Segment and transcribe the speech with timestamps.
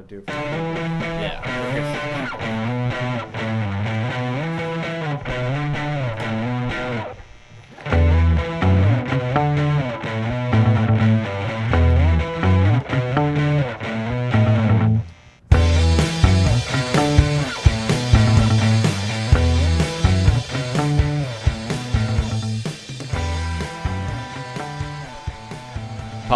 [0.00, 0.24] do.
[0.26, 1.42] Yeah.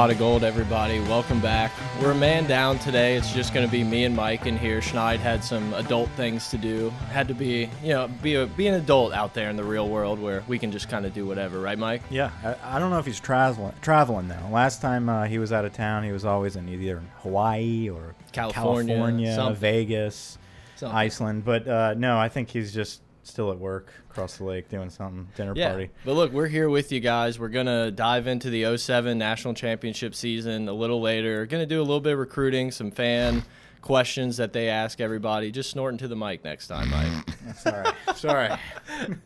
[0.07, 1.01] Pot of gold, everybody.
[1.01, 1.73] Welcome back.
[2.01, 3.17] We're a man down today.
[3.17, 4.79] It's just going to be me and Mike in here.
[4.79, 6.91] Schneid had some adult things to do.
[7.11, 9.89] Had to be, you know, be a be an adult out there in the real
[9.89, 12.03] world where we can just kind of do whatever, right, Mike?
[12.09, 14.49] Yeah, I, I don't know if he's traveling traveling now.
[14.49, 18.15] Last time uh, he was out of town, he was always in either Hawaii or
[18.31, 19.55] California, California.
[19.59, 20.39] Vegas,
[20.77, 20.97] Something.
[20.97, 21.45] Iceland.
[21.45, 25.29] But uh, no, I think he's just still at work across the lake doing something
[25.37, 25.71] dinner Yeah.
[25.71, 25.91] party.
[26.05, 27.39] But look, we're here with you guys.
[27.39, 31.45] We're going to dive into the 07 National Championship season a little later.
[31.47, 33.43] Going to do a little bit of recruiting, some fan
[33.87, 35.53] questions that they ask everybody.
[35.53, 37.57] Just snorting to the mic next time, Mike.
[37.57, 38.51] Sorry, sorry.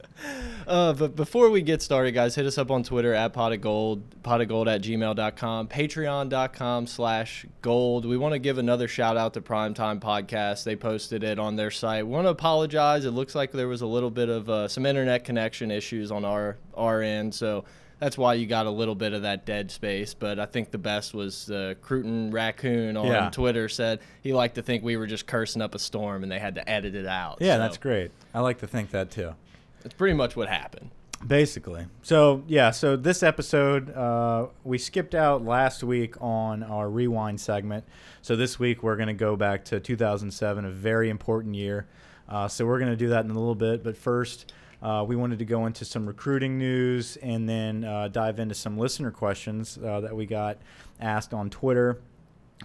[0.66, 3.62] Uh, but before we get started, guys, hit us up on Twitter at pot of
[3.62, 8.04] gold, pot of gold at gmail.com, patreon.com slash gold.
[8.04, 10.64] We want to give another shout out to Primetime Podcast.
[10.64, 12.06] They posted it on their site.
[12.06, 13.06] We want to apologize.
[13.06, 16.26] It looks like there was a little bit of uh, some internet connection issues on
[16.26, 17.34] our, our end.
[17.34, 17.64] So
[18.00, 20.14] that's why you got a little bit of that dead space.
[20.14, 23.30] But I think the best was uh, Cruton Raccoon on Yeah.
[23.30, 26.38] Twitter said he liked to think we were just cursing up a storm and they
[26.38, 27.38] had to edit it out.
[27.40, 28.10] Yeah, So that's great.
[28.34, 29.34] I like to think that too.
[29.82, 30.90] That's pretty much what happened.
[31.26, 31.84] Basically.
[32.02, 37.84] So, yeah, so this episode, uh, we skipped out last week on our rewind segment.
[38.22, 41.86] So, this week we're going to go back to 2007, a very important year.
[42.26, 43.84] Uh, so, we're going to do that in a little bit.
[43.84, 48.38] But first, uh, we wanted to go into some recruiting news and then uh, dive
[48.38, 50.58] into some listener questions uh, that we got
[51.00, 51.98] asked on Twitter.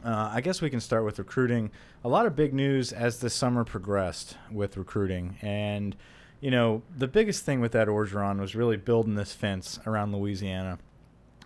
[0.04, 1.72] Uh, I guess we can start with recruiting.
[2.04, 5.38] A lot of big news as the summer progressed with recruiting.
[5.42, 5.96] And,
[6.42, 10.80] you know, the biggest thing with that Orgeron was really building this fence around Louisiana.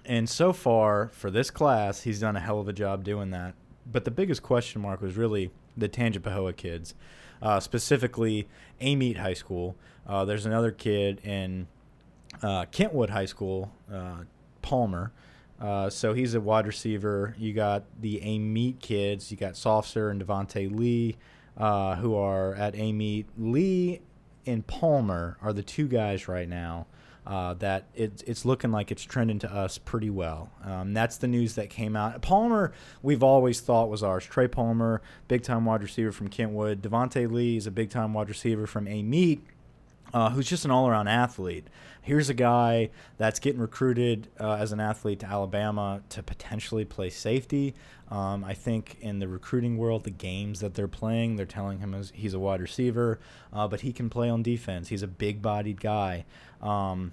[0.05, 3.53] And so far, for this class, he's done a hell of a job doing that.
[3.91, 6.95] But the biggest question mark was really the Tangipahoa kids,
[7.41, 8.47] uh, specifically
[8.81, 9.75] Amite High School.
[10.07, 11.67] Uh, there's another kid in
[12.41, 14.23] uh, Kentwood High School, uh,
[14.61, 15.11] Palmer.
[15.59, 17.35] Uh, so he's a wide receiver.
[17.37, 19.29] You got the Amite kids.
[19.29, 21.17] You got Sofser and Devonta Lee,
[21.57, 23.27] uh, who are at Amite.
[23.37, 24.01] Lee
[24.45, 26.87] and Palmer are the two guys right now
[27.29, 30.49] uh, that it, it's looking like it's trending to us pretty well.
[30.65, 32.21] Um, that's the news that came out.
[32.23, 32.73] Palmer,
[33.03, 34.25] we've always thought was ours.
[34.25, 36.81] Trey Palmer, big time wide receiver from Kentwood.
[36.81, 39.41] Devonta Lee is a big time wide receiver from Amite
[40.13, 41.67] uh, who's just an all-around athlete.
[42.01, 47.09] Here's a guy that's getting recruited uh, as an athlete to Alabama to potentially play
[47.09, 47.75] safety.
[48.09, 51.95] Um, I think in the recruiting world, the games that they're playing, they're telling him
[52.13, 53.19] he's a wide receiver,
[53.53, 54.87] uh, but he can play on defense.
[54.87, 56.25] He's a big-bodied guy.
[56.61, 57.11] Um,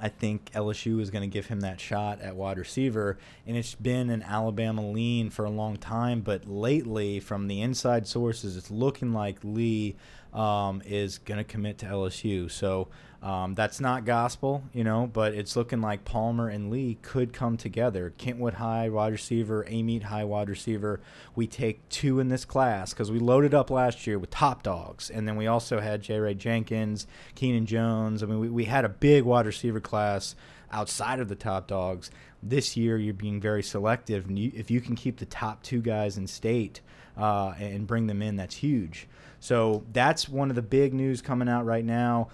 [0.00, 3.16] I think LSU is going to give him that shot at wide receiver,
[3.46, 6.20] and it's been an Alabama lean for a long time.
[6.20, 9.96] But lately, from the inside sources, it's looking like Lee
[10.34, 12.50] um, is going to commit to LSU.
[12.50, 12.88] So
[13.24, 17.56] um, that's not gospel, you know, but it's looking like Palmer and Lee could come
[17.56, 18.12] together.
[18.18, 21.00] Kentwood High wide receiver, Amite High wide receiver.
[21.34, 25.08] We take two in this class because we loaded up last year with top dogs,
[25.08, 28.22] and then we also had JaRay Jenkins, Keenan Jones.
[28.22, 30.34] I mean, we, we had a big wide receiver class
[30.72, 32.10] outside of the top dogs.
[32.42, 35.80] This year, you're being very selective, and you, if you can keep the top two
[35.80, 36.80] guys in state
[37.16, 39.08] uh, and bring them in, that's huge.
[39.40, 42.28] So that's one of the big news coming out right now.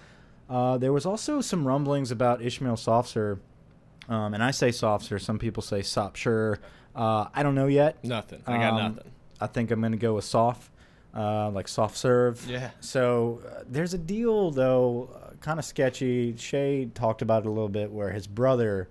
[0.49, 3.39] Uh, there was also some rumblings about Ishmael Softser,
[4.09, 5.19] um, and I say Softser.
[5.21, 6.57] Some people say Sopsher.
[6.93, 8.03] Uh, I don't know yet.
[8.03, 8.41] Nothing.
[8.45, 9.11] I got Um, nothing.
[9.39, 10.69] I think I'm going to go with soft,
[11.15, 12.45] uh, like soft serve.
[12.49, 12.71] Yeah.
[12.81, 15.09] So uh, there's a deal though,
[15.41, 16.35] kind of sketchy.
[16.37, 18.87] Shay talked about it a little bit, where his brother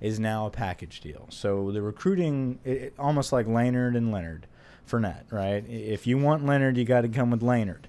[0.00, 1.26] is now a package deal.
[1.30, 4.46] So the recruiting, it, it- almost like Leonard and Leonard,
[4.84, 5.64] for Fournette, right?
[5.68, 7.88] If you want Leonard, you got to come with Leonard.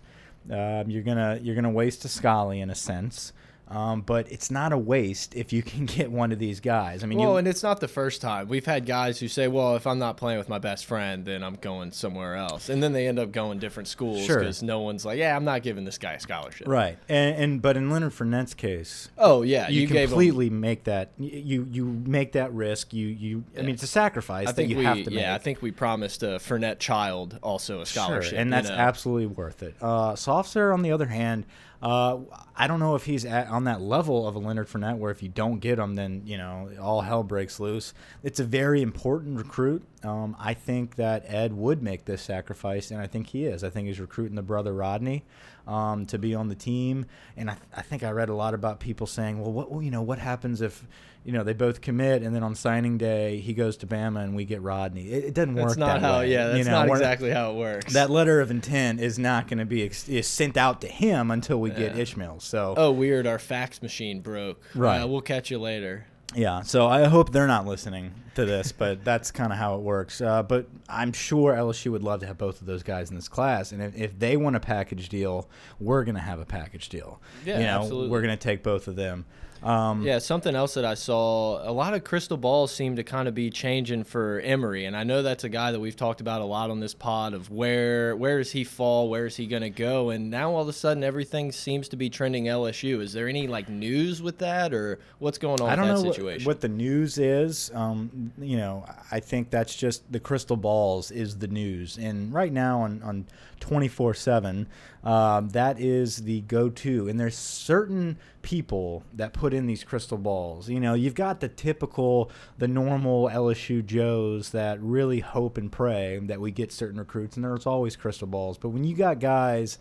[0.49, 3.33] Um, you're gonna you're gonna waste a Scully in a sense.
[3.67, 7.03] Um, but it's not a waste if you can get one of these guys.
[7.03, 8.47] I mean, Well, you, and it's not the first time.
[8.47, 11.43] We've had guys who say, "Well, if I'm not playing with my best friend, then
[11.43, 14.37] I'm going somewhere else," and then they end up going different schools Sure.
[14.39, 17.61] because no one's like, "Yeah, I'm not giving this guy a scholarship." right, and, and
[17.61, 20.07] but in Leonard Fournette's case, Oh yeah, you, you, him.
[20.09, 22.93] completely make that you you make that risk.
[22.93, 25.19] You you I mean, it's a sacrifice I that think you we, have to make.
[25.19, 28.69] yeah, I think we promised a Fournette child also a scholarship, Sure, and you that's
[28.69, 28.75] know?
[28.75, 29.73] absolutely worth it.
[29.81, 31.45] Uh, Softser, on the other hand,
[31.85, 32.17] Uh,
[32.55, 35.21] I don't know if he's at, on that level of a Leonard Fournette where if
[35.21, 37.93] you don't get him, then you know all hell breaks loose.
[38.23, 39.83] It's a very important recruit.
[40.03, 43.63] Um, I think that Ed would make this sacrifice, and I think he is.
[43.63, 45.25] I think he's recruiting the brother Rodney
[45.67, 48.53] um, to be on the team, and I, th I think I read a lot
[48.53, 50.85] about people saying, well, what you know, what happens if
[51.23, 54.35] you know they both commit, and then on signing day he goes to Bama and
[54.35, 55.07] we get Rodney?
[55.09, 55.77] It, it doesn't That's work.
[55.77, 56.19] not that how.
[56.19, 56.85] way, Yeah, that's you know?
[56.85, 57.93] not exactly how it works.
[57.93, 61.31] that letter of intent is not going to be ex is sent out to him
[61.31, 62.39] until we get Ishmael.
[62.41, 63.25] So oh, weird.
[63.25, 64.61] Our fax machine broke.
[64.75, 65.01] Right.
[65.01, 66.05] Uh, we'll catch you later.
[66.33, 69.81] Yeah, so I hope they're not listening to this, but that's kind of how it
[69.81, 70.21] works.
[70.21, 73.27] Uh, but I'm sure LSU would love to have both of those guys in this
[73.27, 75.47] class, and if, if they want a package deal,
[75.79, 77.21] we're going to have a package deal.
[77.45, 78.09] Yeah, you know, absolutely.
[78.09, 79.25] we're going to take both of them.
[79.63, 83.27] Um, Yeah, something else that I saw, a lot of crystal balls seem to kind
[83.27, 86.41] of be changing for Emery, and I know that's a guy that we've talked about
[86.41, 89.63] a lot on this pod of where where does he fall, where is he going
[89.63, 93.01] to go, and now all of a sudden everything seems to be trending LSU.
[93.01, 96.07] Is there any like news with that, or what's going on I don't know that
[96.07, 96.45] what, situation?
[96.45, 97.71] what the news is.
[97.73, 102.51] Um, you know, I think that's just the crystal balls is the news, and right
[102.53, 103.25] now on on
[103.59, 104.67] twenty four seven,
[105.05, 107.07] um, that is the go to.
[107.07, 110.67] And there's certain people that put in these crystal balls.
[110.67, 116.19] You know, you've got the typical, the normal LSU Joes that really hope and pray
[116.23, 118.57] that we get certain recruits, and there's always crystal balls.
[118.57, 119.77] But when you got guys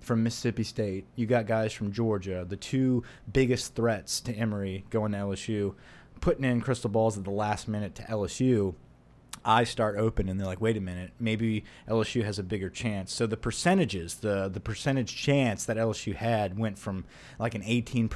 [0.00, 1.06] from Mississippi State.
[1.16, 3.02] You got guys from Georgia, the two
[3.32, 5.74] biggest threats to Emery going to LSU,
[6.20, 8.74] putting in crystal balls at the last minute to LSU.
[9.48, 13.14] Eyes start open and they're like, wait a minute, maybe LSU has a bigger chance.
[13.14, 17.06] So the percentages, the the percentage chance that LSU had went from
[17.38, 18.10] like an 18%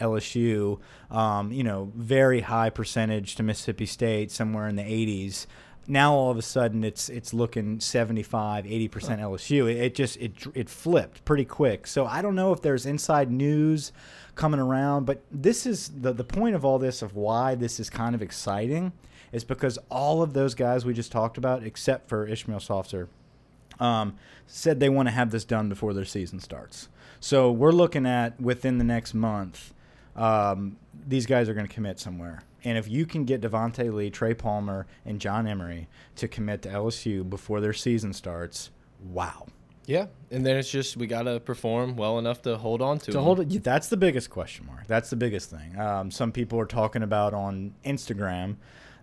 [0.00, 0.78] LSU,
[1.14, 5.46] um, you know, very high percentage to Mississippi State, somewhere in the 80s
[5.88, 10.34] now all of a sudden it's it's looking 75 80% LSU it, it just it
[10.54, 11.86] it flipped pretty quick.
[11.86, 13.90] So I don't know if there's inside news
[14.34, 17.88] coming around but this is the the point of all this of why this is
[17.88, 18.92] kind of exciting
[19.32, 23.08] is because all of those guys we just talked about except for Ishmael Softer
[23.80, 24.16] um,
[24.46, 26.88] said they want to have this done before their season starts
[27.20, 29.72] so we're looking at within the next month
[30.18, 30.76] um,
[31.06, 32.42] these guys are going to commit somewhere.
[32.64, 36.68] And if you can get Devonta Lee, Trey Palmer, and John Emery to commit to
[36.68, 38.70] LSU before their season starts,
[39.00, 39.46] wow.
[39.86, 43.12] yeah, and then it's just we got to perform well enough to hold on to.
[43.12, 44.88] To hold it, that's the biggest question mark.
[44.88, 45.78] That's the biggest thing.
[45.78, 48.56] Um, some people are talking about on Instagram.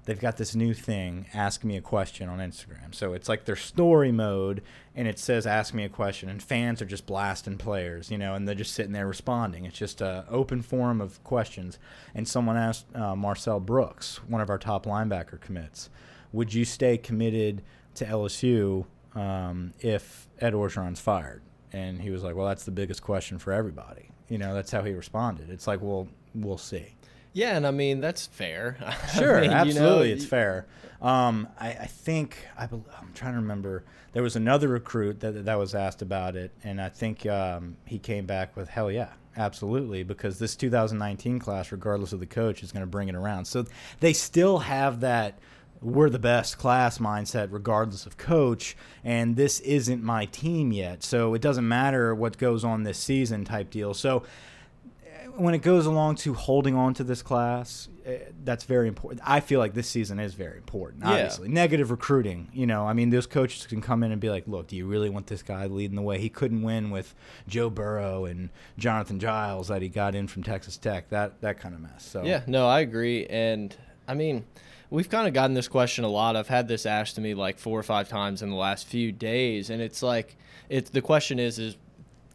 [0.06, 2.94] They've got this new thing, ask me a question on Instagram.
[2.94, 4.62] So it's like their story mode,
[4.96, 8.36] and it says ask me a question, and fans are just blasting players, you know,
[8.36, 9.66] and they're just sitting there responding.
[9.66, 11.80] It's just a open forum of questions.
[12.13, 15.90] And someone asked uh, Marcel Brooks, one of our top linebacker commits,
[16.31, 17.63] would you stay committed
[17.96, 18.86] to LSU
[19.16, 21.42] um, if Ed Orgeron's fired?
[21.74, 24.10] And he was like, well, that's the biggest question for everybody.
[24.30, 25.50] You know, that's how he responded.
[25.50, 26.96] It's like, well, we'll see.
[27.36, 28.78] Yeah, and I mean that's fair.
[28.86, 30.66] I Sure, mean, you know, absolutely, it's fair.
[31.02, 33.84] Um, I, I think I, I'm trying to remember.
[34.14, 38.00] There was another recruit that that was asked about it, and I think um, he
[38.00, 42.72] came back with hell yeah, absolutely, because this 2019 class, regardless of the coach, is
[42.72, 43.44] going to bring it around.
[43.44, 43.66] So
[44.00, 45.38] they still have that
[45.82, 51.34] we're the best class mindset regardless of coach and this isn't my team yet so
[51.34, 54.24] it doesn't matter what goes on this season type deal so
[55.38, 59.22] when it goes along to holding on to this class, eh, that's very important.
[59.26, 61.04] I feel like this season is very important.
[61.04, 61.12] Yeah.
[61.12, 62.50] Obviously, negative recruiting.
[62.54, 64.86] You know, I mean, those coaches can come in and be like, "Look, do you
[64.86, 66.20] really want this guy leading the way?
[66.20, 67.13] He couldn't win with
[67.48, 71.10] Joe Burrow and Jonathan Giles that he got in from Texas Tech.
[71.10, 73.25] That that kind of mess." So Yeah, no, I agree.
[73.27, 73.75] And
[74.08, 74.46] I mean,
[74.89, 76.36] we've kind of gotten this question a lot.
[76.36, 79.12] I've had this asked to me like four or five times in the last few
[79.12, 80.38] days, and it's like,
[80.70, 81.77] it's the question is, is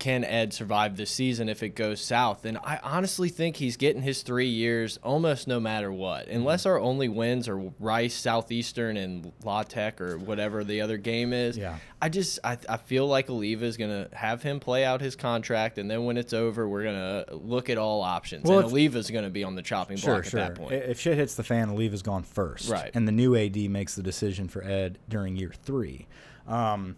[0.01, 2.45] can Ed survive this season if it goes south?
[2.45, 6.81] And I honestly think he's getting his three years almost no matter what, unless our
[6.81, 11.57] only wins are Rice, Southeastern, and La Tech or whatever the other game is.
[11.57, 11.77] Yeah.
[12.03, 15.79] I just I, I feel like Alleva is gonna have him play out his contract,
[15.79, 18.45] and then when it's over, we're gonna look at all options.
[18.45, 20.41] Well, and if- Alleva's gonna be on the chopping Sure, block sure.
[20.41, 20.73] at that point.
[20.73, 22.91] If shit hits the fan, Alleva's gone first, Right.
[22.95, 26.07] And the new AD makes the decision for Ed during year three.
[26.49, 26.97] Um,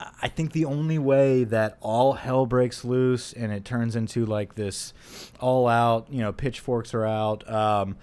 [0.00, 4.54] I- think the only way that all hell breaks loose and it turns into like
[4.54, 4.92] this
[5.40, 7.48] all out, you know, pitchforks are out.
[7.50, 7.96] Um,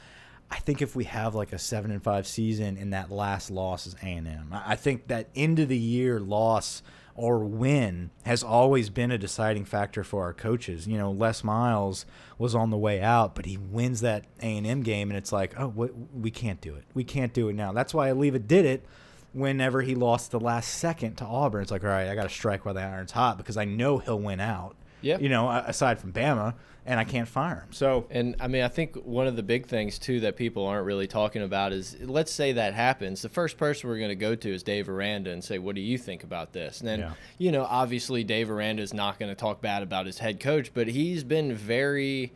[0.50, 3.88] I think if we have like a seven and five season and that last loss
[3.88, 6.84] is A and M, I think that end of the year loss
[7.16, 10.88] or win has always been a deciding factor for our coaches.
[10.88, 12.06] You know, Les Miles
[12.38, 15.32] was on the way out, but he wins that A and M game, and it's
[15.32, 15.68] like, oh,
[16.14, 16.86] we can't do it.
[16.94, 17.74] We can't do it now.
[17.74, 18.86] That's why Alleva did it
[19.34, 21.62] whenever he lost the last second to Auburn.
[21.62, 23.98] It's like, all right, I got to strike while the iron's hot because I know
[23.98, 24.76] he'll win out.
[25.02, 25.18] Yeah.
[25.18, 26.54] You know, aside from Bama,
[26.86, 27.72] and I can't fire him.
[27.72, 30.86] So And I mean, I think one of the big things too that people aren't
[30.86, 33.22] really talking about is let's say that happens.
[33.22, 35.82] The first person we're going to go to is Dave Aranda and say, "What do
[35.82, 37.14] you think about this?" And then, Yeah.
[37.40, 40.72] you know, obviously Dave Aranda is not going to talk bad about his head coach,
[40.74, 42.32] but he's been very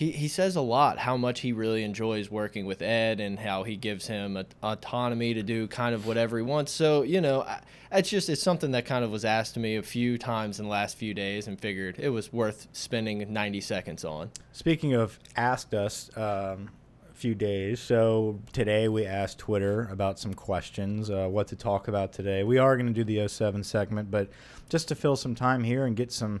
[0.00, 3.64] he, he says a lot how much he really enjoys working with Ed and how
[3.64, 6.72] he gives him a, autonomy to do kind of whatever he wants.
[6.72, 7.60] So you know, I,
[7.92, 10.64] it's just it's something that kind of was asked to me a few times in
[10.64, 14.30] the last few days, and figured it was worth spending 90 seconds on.
[14.52, 16.70] Speaking of asked us um,
[17.10, 21.88] a few days, so today we asked Twitter about some questions, uh, what to talk
[21.88, 22.42] about today.
[22.42, 24.30] We are going to do the 07 segment, but
[24.70, 26.40] just to fill some time here and get some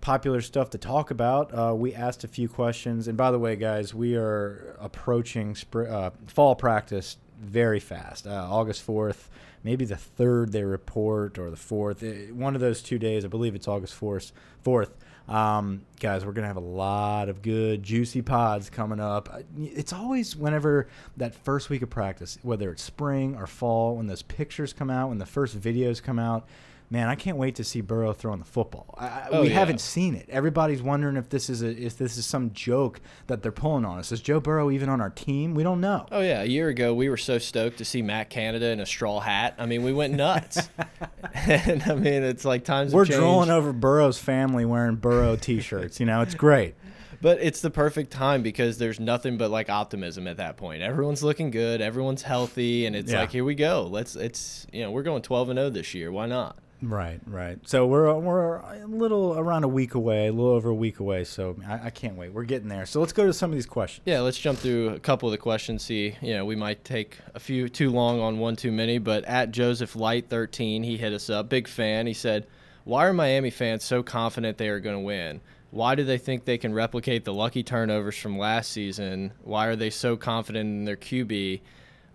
[0.00, 3.08] popular stuff to talk about, uh, we asked a few questions.
[3.08, 8.26] And by the way, guys, we are approaching uh, fall practice very fast.
[8.26, 9.28] Uh, August 4th,
[9.62, 12.02] maybe the 3rd they report, or the 4th.
[12.02, 14.32] Eh, one of those two days, I believe it's August 4th.
[14.64, 14.90] 4th.
[15.28, 19.28] Um, guys, we're gonna have a lot of good, juicy pods coming up.
[19.32, 24.06] Uh, It's always whenever that first week of practice, whether it's spring or fall, when
[24.06, 26.46] those pictures come out, when the first videos come out.
[26.88, 28.94] Man, I can't wait to see Burrow throwing the football.
[28.96, 29.54] I, Oh, we yeah.
[29.54, 30.28] haven't seen it.
[30.28, 33.98] Everybody's wondering if this is a, if this is some joke that they're pulling on
[33.98, 34.12] us.
[34.12, 35.54] Is Joe Burrow even on our team?
[35.54, 36.06] We don't know.
[36.12, 38.86] Oh yeah, a year ago we were so stoked to see Matt Canada in a
[38.86, 39.54] straw hat.
[39.58, 40.68] I mean, we went nuts.
[41.34, 45.98] and I mean, it's like times We're drooling over Burrow's family wearing Burrow T-shirts.
[45.98, 46.74] You know, it's great.
[47.18, 50.82] But it's the perfect time because there's nothing but like optimism at that point.
[50.82, 53.20] Everyone's looking good, everyone's healthy, and it's Yeah.
[53.20, 53.88] like here we go.
[53.90, 56.12] Let's it's you know we're going 12 and 0 this year.
[56.12, 56.58] Why not?
[56.82, 57.58] Right, right.
[57.66, 61.24] So we're we're a little around a week away, a little over a week away.
[61.24, 62.32] So I, I can't wait.
[62.32, 62.84] We're getting there.
[62.84, 64.02] So let's go to some of these questions.
[64.04, 65.84] Yeah, let's jump through a couple of the questions.
[65.84, 69.24] See, you know, we might take a few too long on one too many, but
[69.24, 71.48] at Joseph Light 13, he hit us up.
[71.48, 72.06] Big fan.
[72.06, 72.46] He said,
[72.84, 75.40] "Why are Miami fans so confident they are going to win?
[75.70, 79.32] Why do they think they can replicate the lucky turnovers from last season?
[79.42, 81.60] Why are they so confident in their QB?"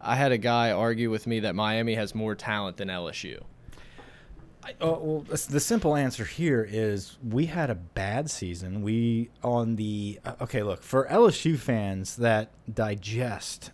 [0.04, 3.44] I had a guy argue with me that Miami has more talent than LSU.
[4.64, 8.84] I, oh, well, the the simple answer here is we had a bad season.
[8.84, 10.64] We on the uh, okay.
[10.64, 13.72] Look for LSU fans that digest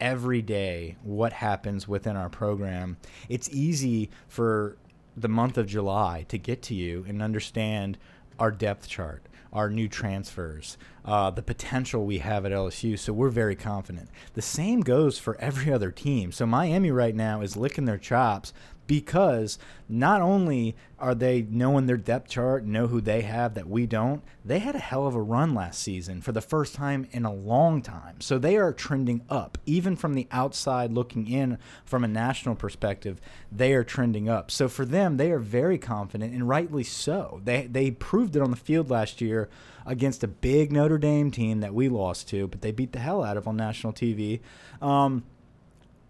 [0.00, 2.96] every day what happens within our program.
[3.28, 4.76] It's easy for
[5.16, 7.96] the month of July to get to you and understand
[8.38, 12.98] our depth chart, our new transfers, uh, the potential we have at LSU.
[12.98, 14.10] So we're very confident.
[14.34, 16.32] The same goes for every other team.
[16.32, 18.52] So Miami right now is licking their chops
[18.86, 23.86] because not only are they knowing their depth chart, know who they have that we
[23.86, 27.24] don't, they had a hell of a run last season for the first time in
[27.24, 28.20] a long time.
[28.20, 29.58] So they are trending up.
[29.66, 33.20] Even from the outside looking in from a national perspective,
[33.52, 34.50] they are trending up.
[34.50, 37.40] So for them, they are very confident and rightly so.
[37.44, 39.48] They they proved it on the field last year
[39.84, 43.22] against a big Notre Dame team that we lost to, but they beat the hell
[43.22, 44.40] out of on national TV.
[44.82, 45.24] Um,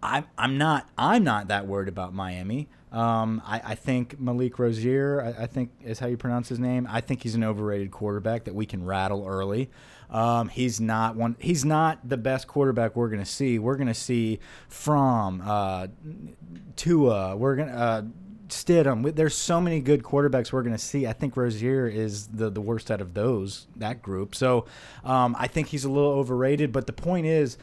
[0.01, 2.67] I'm I'm not I'm not that worried about Miami.
[2.91, 6.87] Um, I, I think Malik Rosier, I, I think is how you pronounce his name.
[6.89, 9.69] I think he's an overrated quarterback that we can rattle early.
[10.09, 11.35] Um, he's not one.
[11.39, 13.59] He's not the best quarterback we're going to see.
[13.59, 14.39] We're going to see
[14.69, 15.87] from uh,
[16.75, 17.35] Tua.
[17.35, 17.75] We're going to.
[17.75, 18.01] Uh,
[18.49, 19.13] Stidham.
[19.13, 21.05] There's so many good quarterbacks we're going to see.
[21.05, 24.35] I think Rosier is the, the worst out of those that group.
[24.35, 24.65] So
[25.03, 26.71] um, I think he's a little overrated.
[26.71, 27.57] But the point is,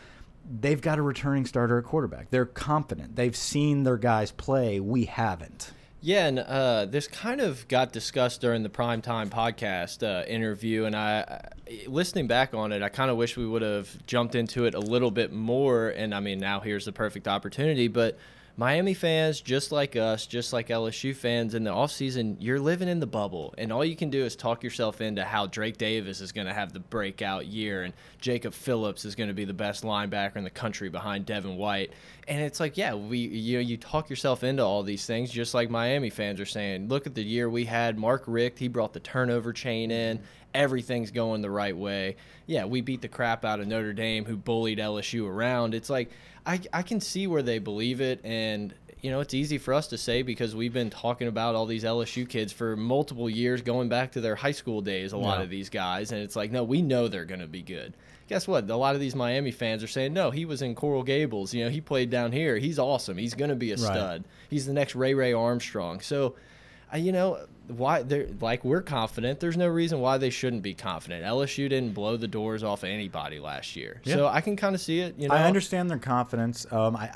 [0.60, 2.30] they've got a returning starter at quarterback.
[2.30, 3.16] They're confident.
[3.16, 4.80] They've seen their guys play.
[4.80, 5.72] We haven't.
[6.00, 10.94] Yeah, and uh, this kind of got discussed during the primetime podcast uh, interview, and
[10.94, 11.48] I,
[11.86, 14.80] listening back on it, I kind of wish we would have jumped into it a
[14.80, 15.88] little bit more.
[15.88, 18.18] And I mean, now here's the perfect opportunity, but.
[18.56, 23.00] Miami fans, just like us, just like LSU fans in the offseason, you're living in
[23.00, 23.52] the bubble.
[23.58, 26.54] And all you can do is talk yourself into how Drake Davis is going to
[26.54, 30.44] have the breakout year and Jacob Phillips is going to be the best linebacker in
[30.44, 31.92] the country behind Devin White.
[32.26, 35.52] And it's like, yeah, we you know, you talk yourself into all these things just
[35.54, 36.88] like Miami fans are saying.
[36.88, 40.20] Look at the year we had Mark Richt, he brought the turnover chain in.
[40.54, 42.16] Everything's going the right way.
[42.46, 45.74] Yeah, we beat the crap out of Notre Dame who bullied LSU around.
[45.74, 46.10] It's like
[46.46, 49.88] I, I can see where they believe it and you know it's easy for us
[49.88, 53.88] to say because we've been talking about all these LSU kids for multiple years going
[53.88, 55.44] back to their high school days a lot Yeah.
[55.44, 57.94] of these guys and it's like no we know they're going to be good
[58.28, 58.68] guess what?
[58.70, 61.52] A lot of these Miami fans are saying no he was in Coral Gables.
[61.54, 62.56] You know he played down here.
[62.58, 63.16] He's awesome.
[63.16, 63.84] He's going to be a Right.
[63.84, 64.24] stud.
[64.48, 66.00] He's the next Ray Ray Armstrong.
[66.00, 66.34] So
[66.92, 67.38] uh, you know
[67.68, 69.40] why they're like we're confident.
[69.40, 71.24] There's no reason why they shouldn't be confident.
[71.24, 74.00] LSU didn't blow the doors off anybody last year.
[74.04, 74.14] Yeah.
[74.16, 75.34] so I can kind of see it you know?
[75.34, 76.66] I understand their confidence.
[76.70, 77.10] Um, I,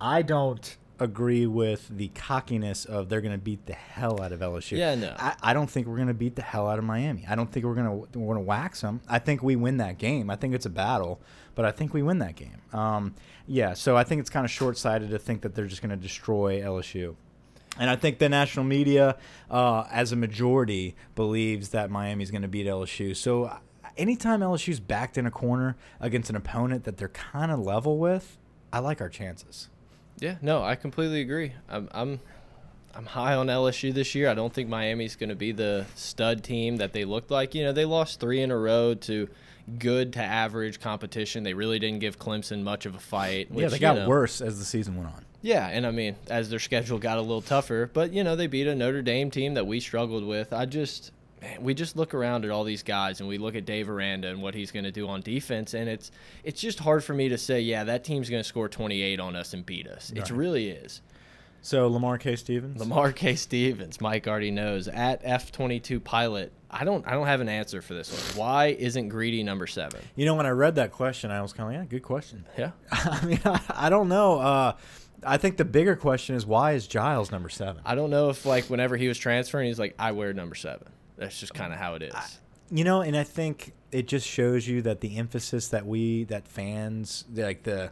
[0.00, 4.32] I I don't agree with the cockiness of they're going to beat the hell out
[4.32, 4.78] of LSU.
[4.78, 5.14] Yeah, no.
[5.18, 7.24] I, I don't think we're going to beat the hell out of Miami.
[7.28, 9.00] I don't think we're going to we're going to wax them.
[9.08, 10.30] I think we win that game.
[10.30, 11.20] I think it's a battle,
[11.54, 12.60] but I think we win that game.
[12.72, 13.14] Um,
[13.46, 15.90] yeah, so I think it's kind of short sighted to think that they're just going
[15.90, 17.16] to destroy LSU.
[17.76, 19.16] And I think the national media,
[19.50, 23.16] uh, as a majority, believes that Miami's going to beat LSU.
[23.16, 23.58] So uh,
[23.96, 28.38] anytime LSU's backed in a corner against an opponent that they're kind of level with,
[28.72, 29.70] I like our chances.
[30.18, 31.52] Yeah, no, I completely agree.
[31.68, 32.20] I'm I'm
[32.94, 34.28] I'm high on LSU this year.
[34.28, 37.54] I don't think Miami's going to be the stud team that they looked like.
[37.54, 39.28] You know, they lost 3 in a row to
[39.78, 41.42] good to average competition.
[41.42, 43.50] They really didn't give Clemson much of a fight.
[43.50, 45.24] Which, yeah, they got you know, worse as the season went on.
[45.42, 48.46] Yeah, and I mean, as their schedule got a little tougher, but you know, they
[48.46, 50.52] beat a Notre Dame team that we struggled with.
[50.52, 51.12] I just
[51.44, 54.28] man, we just look around at all these guys and we look at Dave Aranda
[54.28, 56.10] and what he's going to do on defense, and it's
[56.42, 59.36] it's just hard for me to say, yeah, that team's going to score 28 on
[59.36, 60.12] us and beat us.
[60.14, 60.28] Right.
[60.28, 61.02] It really is.
[61.62, 62.36] So Lamar K.
[62.36, 62.78] Stevens.
[62.78, 63.36] Lamar K.
[63.36, 64.00] Stevens.
[64.00, 66.52] Mike already knows at F22 pilot.
[66.70, 67.06] I don't.
[67.06, 68.38] I don't have an answer for this one.
[68.38, 70.00] Why isn't Greedy number seven?
[70.16, 72.44] You know, when I read that question, I was kind of like, yeah, good question.
[72.58, 72.72] Yeah.
[72.92, 74.40] I mean, I, I don't know.
[74.40, 74.72] Uh,
[75.26, 77.80] I think the bigger question is why is Giles number seven?
[77.84, 80.88] I don't know if like whenever he was transferring, he's like, I wear number seven.
[81.16, 82.14] That's just um, kind of how it is.
[82.14, 82.26] I,
[82.70, 86.48] you know, and I think it just shows you that the emphasis that we, that
[86.48, 87.90] fans, like the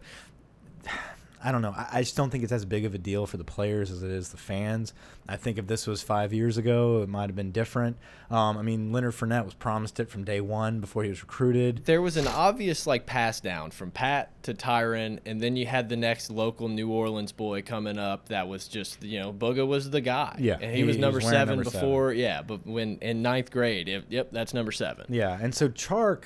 [1.44, 1.75] I don't know.
[1.76, 4.02] I, I, just don't think it's as big of a deal for the players as
[4.02, 4.94] it is the fans.
[5.28, 7.96] I think if this was five years ago, it might have been different.
[8.30, 11.84] Um, I mean, Leonard Fournette was promised it from day one before he was recruited.
[11.84, 15.88] There was an obvious like pass down from Pat to Tyrann, and then you had
[15.88, 19.90] the next local New Orleans boy coming up that was just you know Booga was
[19.90, 20.37] the guy.
[20.38, 22.11] Yeah, and he, he was number he was seven number before.
[22.11, 22.22] Seven.
[22.22, 25.06] Yeah, but when in ninth grade, yep, yep, that's number seven.
[25.08, 26.25] Yeah, and so Chark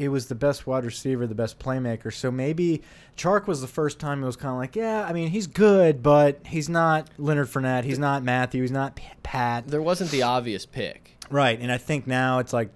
[0.00, 2.10] it was the best wide receiver, the best playmaker.
[2.12, 2.80] So maybe
[3.18, 6.02] Chark was the first time it was kind of like, yeah, I mean, he's good,
[6.02, 7.84] but he's not Leonard Fournette.
[7.84, 8.62] He's not Matthew.
[8.62, 9.68] He's not Pat.
[9.68, 11.18] There wasn't the obvious pick.
[11.28, 11.60] Right.
[11.60, 12.70] And I think now it's like,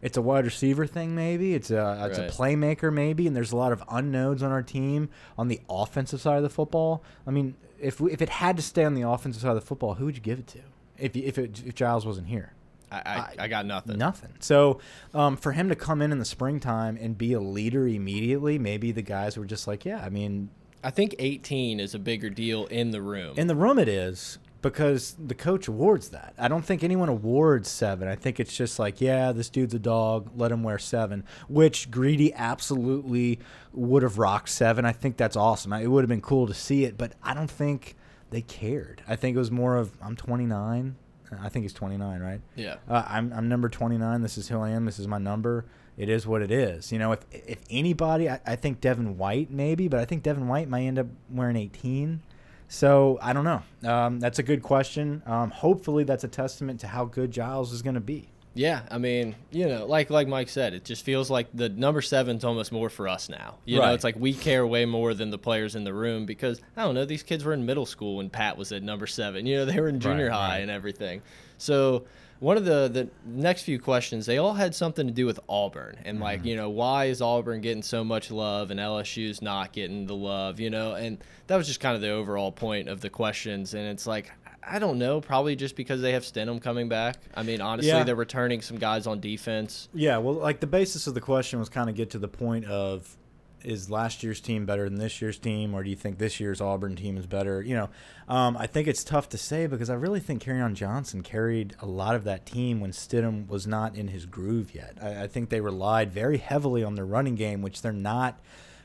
[0.00, 1.52] it's a wide receiver thing, maybe.
[1.54, 2.30] It's a it's right.
[2.30, 3.26] a playmaker, maybe.
[3.26, 6.48] And there's a lot of unknowns on our team on the offensive side of the
[6.48, 7.02] football.
[7.26, 9.66] I mean, if we, if it had to stay on the offensive side of the
[9.66, 10.60] football, who would you give it to?
[10.96, 12.52] If if, it, if Giles wasn't here.
[12.90, 13.98] I, I, I, got nothing.
[13.98, 14.34] Nothing.
[14.40, 14.80] So
[15.14, 18.92] um, for him to come in in the springtime and be a leader immediately, maybe
[18.92, 20.50] the guys were just like, yeah, I mean.
[20.82, 23.34] I think 18 is a bigger deal in the room.
[23.36, 26.34] In the room, it is because the coach awards that.
[26.38, 28.08] I don't think anyone awards seven.
[28.08, 30.30] I think it's just like, yeah, this dude's a dog.
[30.36, 33.38] Let him wear seven, which Greedy absolutely
[33.72, 34.84] would have rocked seven.
[34.84, 35.72] I think that's awesome.
[35.72, 37.96] It would have been cool to see it, but I don't think
[38.30, 39.02] they cared.
[39.06, 40.96] I think it was more of, I'm 29
[41.40, 42.40] I think he's 29, right?
[42.56, 42.76] Yeah.
[42.88, 44.22] Uh, I'm I'm number 29.
[44.22, 44.84] This is who I am.
[44.84, 45.64] This is my number.
[45.96, 46.92] It is what it is.
[46.92, 50.48] You know, if if anybody, I, I think Devin White maybe, but I think Devin
[50.48, 52.22] White might end up wearing 18.
[52.68, 53.62] So I don't know.
[53.90, 55.22] Um, that's a good question.
[55.26, 58.28] Um, hopefully, that's a testament to how good Giles is going to be.
[58.54, 62.02] Yeah, I mean, you know, like like Mike said, it just feels like the number
[62.02, 63.56] seven's almost more for us now.
[63.64, 63.86] You right.
[63.86, 66.82] know, it's like we care way more than the players in the room because I
[66.82, 69.46] don't know, these kids were in middle school when Pat was at number seven.
[69.46, 70.62] You know, they were in junior right, high right.
[70.62, 71.22] and everything.
[71.58, 72.06] So
[72.40, 75.96] one of the the next few questions, they all had something to do with Auburn
[76.04, 76.26] and mm -hmm.
[76.26, 80.16] like, you know, why is Auburn getting so much love and LSU's not getting the
[80.16, 80.94] love, you know?
[80.94, 84.32] And that was just kind of the overall point of the questions and it's like
[84.70, 85.20] I don't know.
[85.20, 87.16] Probably just because they have Stidham coming back.
[87.34, 88.04] I mean, honestly, yeah.
[88.04, 89.88] they're returning some guys on defense.
[89.94, 92.64] Yeah, well, like the basis of the question was kind of get to the point
[92.66, 93.16] of
[93.64, 96.60] is last year's team better than this year's team, or do you think this year's
[96.60, 97.60] Auburn team is better?
[97.62, 97.90] You know,
[98.28, 101.86] um, I think it's tough to say because I really think Kerryon Johnson carried a
[101.86, 104.96] lot of that team when Stidham was not in his groove yet.
[105.00, 108.40] I, I think they relied very heavily on their running game, which they're not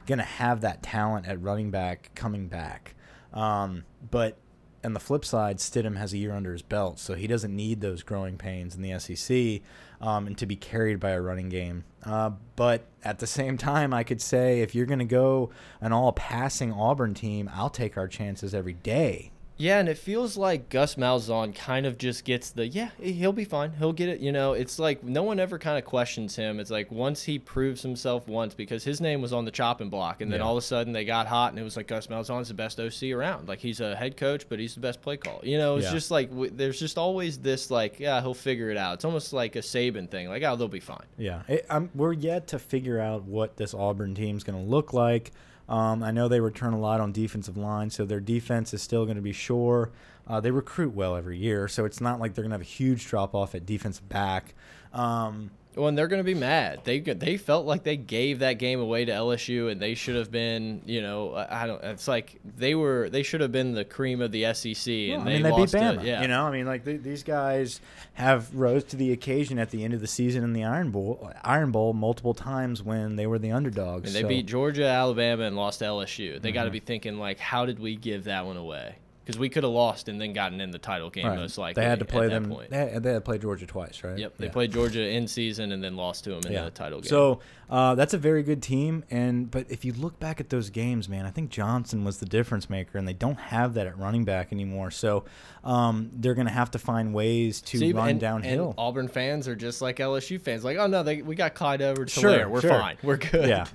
[0.05, 2.95] going to have that talent at running back coming back.
[3.33, 4.37] Um, but
[4.83, 7.81] on the flip side, Stidham has a year under his belt, so he doesn't need
[7.81, 9.61] those growing pains in the SEC
[10.01, 11.83] um, and to be carried by a running game.
[12.05, 15.49] Uh, but at the same time, I could say if you're going to go
[15.81, 19.32] an all passing Auburn team, I'll take our chances every day.
[19.57, 23.45] Yeah, and it feels like Gus Malzahn kind of just gets the yeah, he'll be
[23.45, 24.19] fine, he'll get it.
[24.19, 26.59] You know, it's like no one ever kind of questions him.
[26.59, 30.21] It's like once he proves himself once because his name was on the chopping block,
[30.21, 30.45] and then yeah.
[30.45, 32.79] all of a sudden they got hot, and it was like Gus Malzahn's the best
[32.79, 33.47] OC around.
[33.47, 35.39] Like he's a head coach, but he's the best play call.
[35.43, 35.91] You know, it's yeah.
[35.91, 38.95] just like there's just always this like yeah, he'll figure it out.
[38.95, 40.29] It's almost like a Saban thing.
[40.29, 41.05] Like oh, they'll be fine.
[41.17, 45.31] Yeah, it, we're yet to figure out what this Auburn team's going to look like.
[45.69, 49.05] Um, I know they return a lot on defensive line, so their defense is still
[49.05, 49.91] going to be sure.
[50.27, 52.65] Uh, they recruit well every year, so it's not like they're going to have a
[52.65, 54.53] huge drop off at defensive back.
[54.93, 56.81] Um, Well, and they're going to be mad.
[56.83, 60.29] They they felt like they gave that game away to LSU, and they should have
[60.31, 60.81] been.
[60.85, 61.83] You know, I don't.
[61.83, 63.09] It's like they were.
[63.09, 65.57] They should have been the cream of the SEC, and I they mean, they beat
[65.59, 65.73] lost.
[65.75, 66.01] Bama.
[66.01, 67.81] To, yeah, You know, I mean, like th these guys
[68.13, 71.31] have rose to the occasion at the end of the season in the Iron Bowl,
[71.43, 74.07] Iron Bowl multiple times when they were the underdogs.
[74.07, 76.39] and they so- beat Georgia, Alabama, and lost to LSU.
[76.41, 76.53] They Mm-hmm.
[76.55, 78.95] got to be thinking like, how did we give that one away?
[79.25, 81.37] Because we could have lost and then gotten in the title game Right.
[81.39, 81.81] most likely.
[81.81, 82.49] They had to play them.
[82.49, 82.69] Point.
[82.71, 84.17] They had, they had to play Georgia twice, right?
[84.17, 84.51] Yep, they Yeah.
[84.51, 87.07] played Georgia in season and then lost to them in the title game.
[87.09, 90.69] So uh, that's a very good team, and but if you look back at those
[90.69, 93.97] games, man, I think Johnson was the difference maker, and they don't have that at
[93.97, 94.91] running back anymore.
[94.91, 95.23] So
[95.63, 98.71] um, they're going to have to find ways to See, run and, downhill.
[98.71, 101.81] And Auburn fans are just like LSU fans, like, oh no, they, we got Clyde
[101.81, 102.49] Edwards Sure, Hilaire.
[102.49, 102.69] We're sure.
[102.71, 102.97] fine.
[103.01, 103.47] We're good.
[103.47, 103.65] yeah,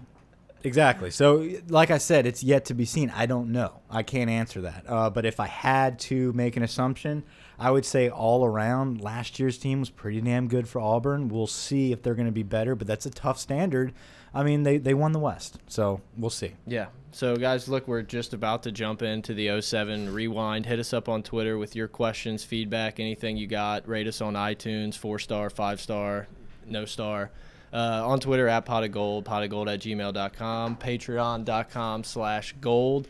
[0.64, 1.10] exactly.
[1.10, 3.10] So, like I said, it's yet to be seen.
[3.14, 3.80] I don't know.
[3.90, 4.84] I can't answer that.
[4.86, 7.24] Uh, but if I had to make an assumption,
[7.58, 11.28] I would say all around last year's team was pretty damn good for Auburn.
[11.28, 13.92] We'll see if they're going to be better, but that's a tough standard.
[14.34, 16.52] I mean, they they won the West, so we'll see.
[16.66, 16.86] Yeah.
[17.10, 20.66] So, guys, look, we're just about to jump into the 07 rewind.
[20.66, 23.88] Hit us up on Twitter with your questions, feedback, anything you got.
[23.88, 26.28] Rate us on iTunes, four star, five star,
[26.66, 27.30] no star.
[27.72, 33.08] Uh, on Twitter at pot of gold, pot of gold at gmail.com, patreon.com slash gold.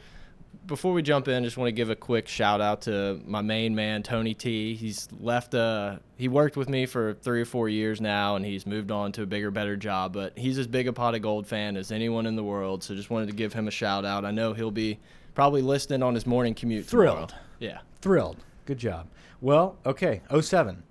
[0.67, 3.75] Before we jump in, just want to give a quick shout out to my main
[3.75, 4.75] man, Tony T.
[4.75, 8.67] He's left, uh, he worked with me for three or four years now, and he's
[8.67, 10.13] moved on to a bigger, better job.
[10.13, 12.83] But he's as big a pot of gold fan as anyone in the world.
[12.85, 14.27] So just wanted to give him a shout out.
[14.27, 14.99] I know he'll be
[15.35, 16.85] probably listening on his morning commute.
[16.85, 17.31] Thrilled.
[17.31, 17.45] tomorrow.
[17.61, 17.79] Yeah.
[18.03, 18.37] Thrilled.
[18.67, 19.07] Good job.
[19.41, 20.83] Well, okay, 07.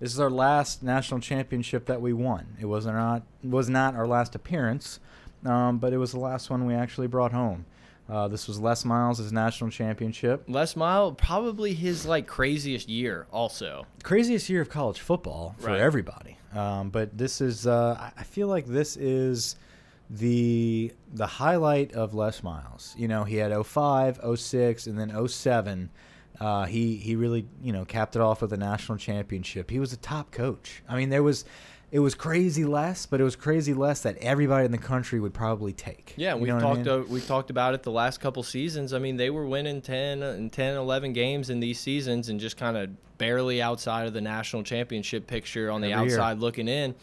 [0.00, 2.56] This is our last national championship that we won.
[2.60, 5.00] It was not was not our last appearance,
[5.44, 7.64] um, but it was the last one we actually brought home.
[8.08, 10.44] Uh, this was Les Miles' national championship.
[10.48, 13.86] Les Miles, probably his like craziest year also.
[14.02, 15.80] Craziest year of college football for Right.
[15.80, 16.38] everybody.
[16.54, 19.56] Um, but this is uh, I- feel like this is
[20.08, 22.94] the the highlight of Les Miles.
[22.96, 25.90] You know, he had 05, 06, and then 07.
[26.40, 29.70] Uh, he he really you know capped it off with a national championship.
[29.70, 30.82] He was a top coach.
[30.88, 31.44] I mean, there was
[31.90, 35.32] it was crazy less, but it was crazy less that everybody in the country would
[35.32, 36.12] probably take.
[36.18, 37.08] Yeah, You we've know I talked mean?
[37.08, 38.92] we've talked about it the last couple seasons.
[38.92, 42.58] I mean, they were winning 10 and 10 11 games in these seasons and just
[42.58, 46.18] kind of barely outside of the national championship picture on the Every year.
[46.20, 46.94] outside looking in.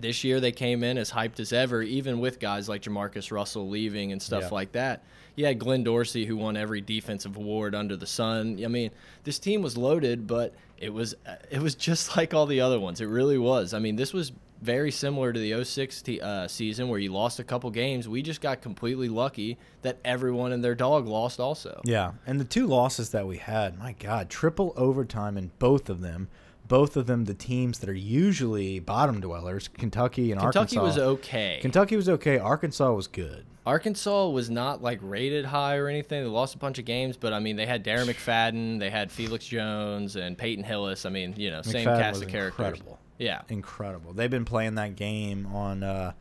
[0.00, 3.68] This year they came in as hyped as ever, even with guys like Jamarcus Russell
[3.68, 4.48] leaving and stuff Yeah.
[4.50, 5.04] like that.
[5.38, 8.60] You had Glenn Dorsey who won every defensive award under the sun.
[8.64, 8.90] I mean,
[9.22, 11.14] this team was loaded, but it was
[11.48, 13.00] it was just like all the other ones.
[13.00, 13.72] It really was.
[13.72, 17.38] I mean, this was very similar to the 06 t- uh, season where you lost
[17.38, 18.08] a couple games.
[18.08, 21.82] We just got completely lucky that everyone and their dog lost also.
[21.84, 26.00] Yeah, and the two losses that we had, my God, triple overtime in both of
[26.00, 26.26] them.
[26.68, 30.60] Both of them, the teams that are usually bottom dwellers, Kentucky and Arkansas.
[30.60, 31.00] Kentucky Arkansas.
[31.00, 31.58] was okay.
[31.62, 32.38] Kentucky was okay.
[32.38, 33.44] Arkansas was good.
[33.66, 36.22] Arkansas was not like rated high or anything.
[36.22, 39.12] They lost a bunch of games, but I mean, they had Darren McFadden, they had
[39.12, 41.04] Felix Jones and Peyton Hillis.
[41.04, 42.66] I mean, you know, same cast of characters.
[42.66, 42.98] incredible.
[43.18, 43.42] Yeah.
[43.48, 44.12] Incredible.
[44.14, 45.82] They've been playing that game on.
[45.82, 46.12] Uh,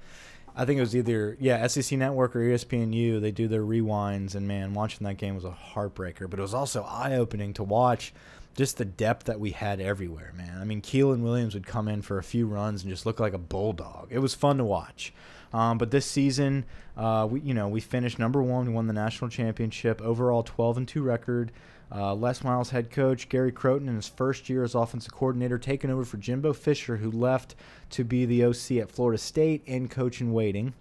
[0.57, 3.21] I think it was either yeah SEC Network or ESPNU.
[3.21, 6.27] They do their rewinds, and man, watching that game was a heartbreaker.
[6.27, 8.11] But it was also eye opening to watch.
[8.57, 10.59] Just the depth that we had everywhere, man.
[10.59, 13.33] I mean, Keiland Williams would come in for a few runs and just look like
[13.33, 14.07] a bulldog.
[14.09, 15.13] It was fun to watch.
[15.53, 16.65] Um, but this season,
[16.97, 18.65] uh, we you know we finished number one.
[18.65, 20.01] We won the national championship.
[20.01, 21.51] Overall, 12 and two record.
[21.89, 25.89] Uh, Les Miles head coach Gary Crowton in his first year as offensive coordinator, taking
[25.89, 27.55] over for Jimbo Fisher, who left
[27.91, 30.73] to be the OC at Florida State and coach in waiting.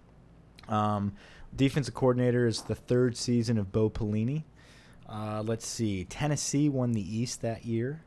[0.67, 1.13] Um,
[1.55, 4.43] defensive coordinator is the third season of Bo Pelini.
[5.09, 8.01] Uh, let's see, Tennessee won the East that year.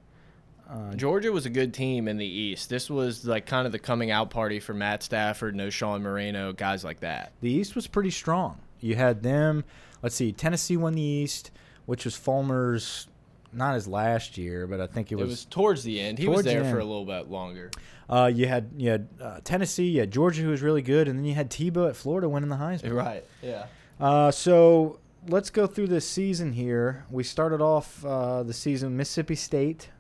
[0.69, 2.69] Uh, Georgia was a good team in the East.
[2.69, 6.85] This was like kind of the coming out party for Matt Stafford, Knowshon Moreno, guys
[6.85, 7.33] like that.
[7.41, 8.59] the East was pretty strong.
[8.81, 9.65] You had them.
[10.03, 11.51] Let's see, Tennessee won the East,
[11.87, 13.09] which was Fulmer's
[13.53, 15.29] not his last year, but I think it It was.
[15.31, 16.19] was towards the end.
[16.19, 17.71] He was Towards the there for a little bit longer.
[18.09, 21.19] uh, you had you had uh, Tennessee, you had Georgia, who was really good, and
[21.19, 22.95] then you had Tebow at Florida winning the Heisman.
[22.95, 23.25] Right.
[23.43, 23.67] Yeah.
[23.99, 27.05] Uh, so let's go through this season here.
[27.11, 29.91] We started off uh, the season Mississippi State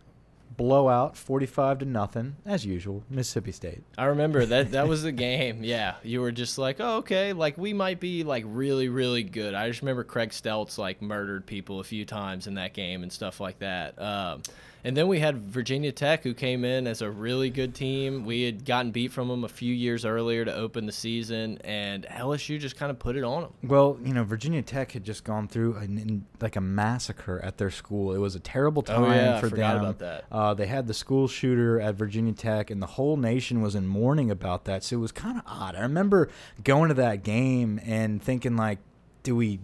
[0.56, 3.02] blowout, forty-five to nothing, as usual.
[3.08, 3.82] Mississippi State.
[3.96, 5.64] I remember that that was the game.
[5.64, 9.54] Yeah, you were just like, oh, okay, like we might be like really, really good.
[9.54, 13.10] I just remember Craig Steltz like murdered people a few times in that game and
[13.12, 14.00] stuff like that.
[14.00, 14.42] Um,
[14.84, 18.24] And then we had Virginia Tech, who came in as a really good team.
[18.24, 22.06] We had gotten beat from them a few years earlier to open the season, and
[22.06, 23.52] LSU just kind of put it on them.
[23.62, 27.70] Well, you know, Virginia Tech had just gone through an, like a massacre at their
[27.70, 28.12] school.
[28.12, 29.84] It was a terrible time oh, yeah, for I forgot them.
[29.84, 30.24] about that.
[30.30, 33.86] Uh, they had the school shooter at Virginia Tech, and the whole nation was in
[33.86, 34.84] mourning about that.
[34.84, 35.76] So it was kind of odd.
[35.76, 36.28] I remember
[36.64, 38.78] going to that game and thinking, like,
[39.22, 39.60] do we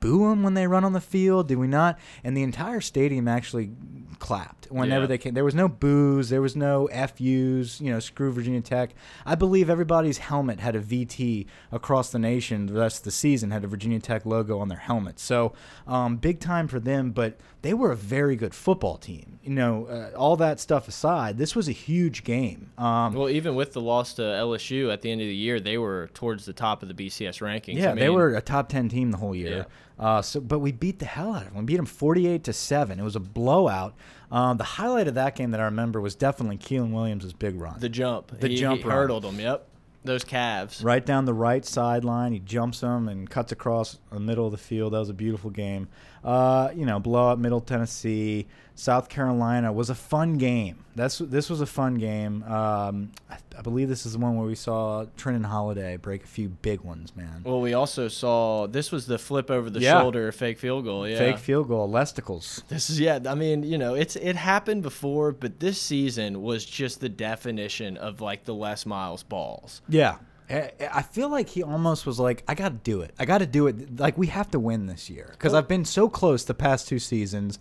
[0.00, 1.48] boo them when they run on the field?
[1.48, 1.98] Do we not?
[2.24, 3.70] And the entire stadium actually
[4.18, 5.06] clapped whenever Yeah.
[5.06, 5.34] they came.
[5.34, 6.28] There was no boos.
[6.28, 7.80] There was no FUs.
[7.80, 8.90] You know, screw Virginia Tech.
[9.24, 12.66] I believe everybody's helmet had a VT across the nation.
[12.66, 15.20] The rest of the season had a Virginia Tech logo on their helmet.
[15.20, 15.52] So
[15.86, 17.12] um, big time for them.
[17.12, 19.38] But they were a very good football team.
[19.44, 22.70] You know, uh, all that stuff aside, this was a huge game.
[22.76, 25.78] Um, Well, even with the loss to LSU at the end of the year, they
[25.78, 27.76] were towards the top of the BCS rankings.
[27.78, 29.66] Yeah, I they were a top ten team the whole year.
[29.98, 31.58] Uh, so, but we beat the hell out of them.
[31.58, 33.00] We beat them forty-eight to seven.
[33.00, 33.94] It was a blowout.
[34.30, 37.80] Um, the highlight of that game that I remember was definitely Keiland Williams' big run.
[37.80, 38.38] the jump.
[38.38, 38.96] The he, jump he run.
[38.96, 39.40] hurdled them.
[39.40, 39.66] Yep,
[40.04, 40.82] those calves.
[40.84, 44.58] right down the right sideline, he jumps them and cuts across the middle of the
[44.58, 44.92] field.
[44.92, 45.88] That was a beautiful game.
[46.24, 50.84] Uh, you know, blowout Middle Tennessee, South Carolina was a fun game.
[50.94, 52.42] That's this was a fun game.
[52.44, 56.26] Um, I, I believe this is the one where we saw Trindon Holliday break a
[56.26, 57.42] few big ones, man.
[57.44, 60.00] Well, we also saw this was the flip over the Yeah.
[60.00, 61.08] shoulder fake field goal.
[61.08, 62.66] Yeah, Fake field goal, Lesticles.
[62.68, 63.20] This is yeah.
[63.26, 67.96] I mean, you know, it's it happened before, but this season was just the definition
[67.96, 69.82] of like the Les Miles balls.
[69.88, 70.16] Yeah.
[70.48, 73.14] I I feel like he almost was like, I got to do it.
[73.18, 73.98] I got to do it.
[73.98, 75.28] Like, we have to win this year.
[75.32, 77.58] Because I've been so close the past two seasons.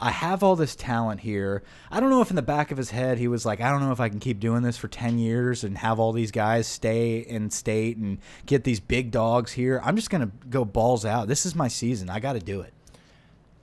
[0.00, 1.62] I have all this talent here.
[1.90, 3.80] I don't know if in the back of his head he was like, I don't
[3.80, 6.68] know if I can keep doing this for 10 years and have all these guys
[6.68, 9.80] stay in state and get these big dogs here.
[9.84, 11.26] I'm just going to go balls out.
[11.26, 12.10] This is my season.
[12.10, 12.72] I got to do it.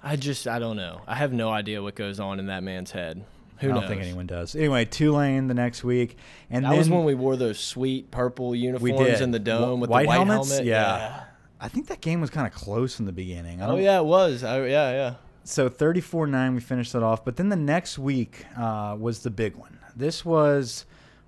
[0.04, 1.02] I just I don't know.
[1.08, 3.26] I have no idea what goes on in that man's head.
[3.60, 3.90] Who I don't knows?
[3.90, 4.56] think anyone does.
[4.56, 6.18] Anyway, Tulane the next week.
[6.50, 9.22] And That then was when we wore those sweet purple we uniforms did.
[9.22, 10.50] in the dome Wh- with white the white helmets?
[10.50, 10.66] helmet.
[10.66, 11.24] Yeah.
[11.60, 13.62] I think that game was kind of close in the beginning.
[13.62, 14.44] I Oh don't, yeah, it was.
[14.44, 15.14] I, yeah, yeah.
[15.46, 19.56] so 34-9 we finished that off but then the next week uh, was the big
[19.56, 20.86] one this was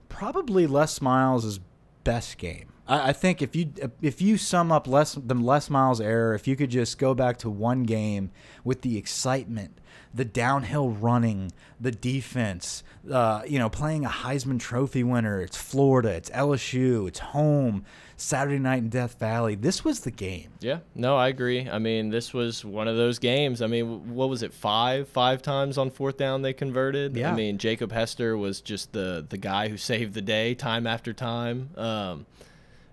[0.09, 1.59] probably les miles'
[2.03, 3.71] best game I, I think if you
[4.01, 7.37] if you sum up less the less miles error, if you could just go back
[7.39, 8.31] to one game
[8.63, 9.77] with the excitement
[10.13, 16.09] the downhill running the defense uh, you know playing a heisman trophy winner it's florida
[16.09, 21.15] it's lsu it's home saturday night in death valley this was the game Yeah, no,
[21.15, 21.69] I agree.
[21.69, 23.61] I mean, this was one of those games.
[23.61, 24.51] I mean, what was it?
[24.51, 27.15] Five, five times on fourth down they converted.
[27.15, 27.31] Yeah.
[27.31, 31.13] I mean, Jacob Hester was just the the guy who saved the day time after
[31.13, 31.69] time.
[31.77, 32.25] Um,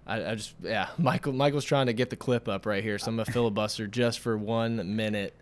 [0.07, 3.09] I, I just yeah, Michael Michael's trying to get the clip up right here, so
[3.09, 5.35] I'm gonna filibuster just for one minute.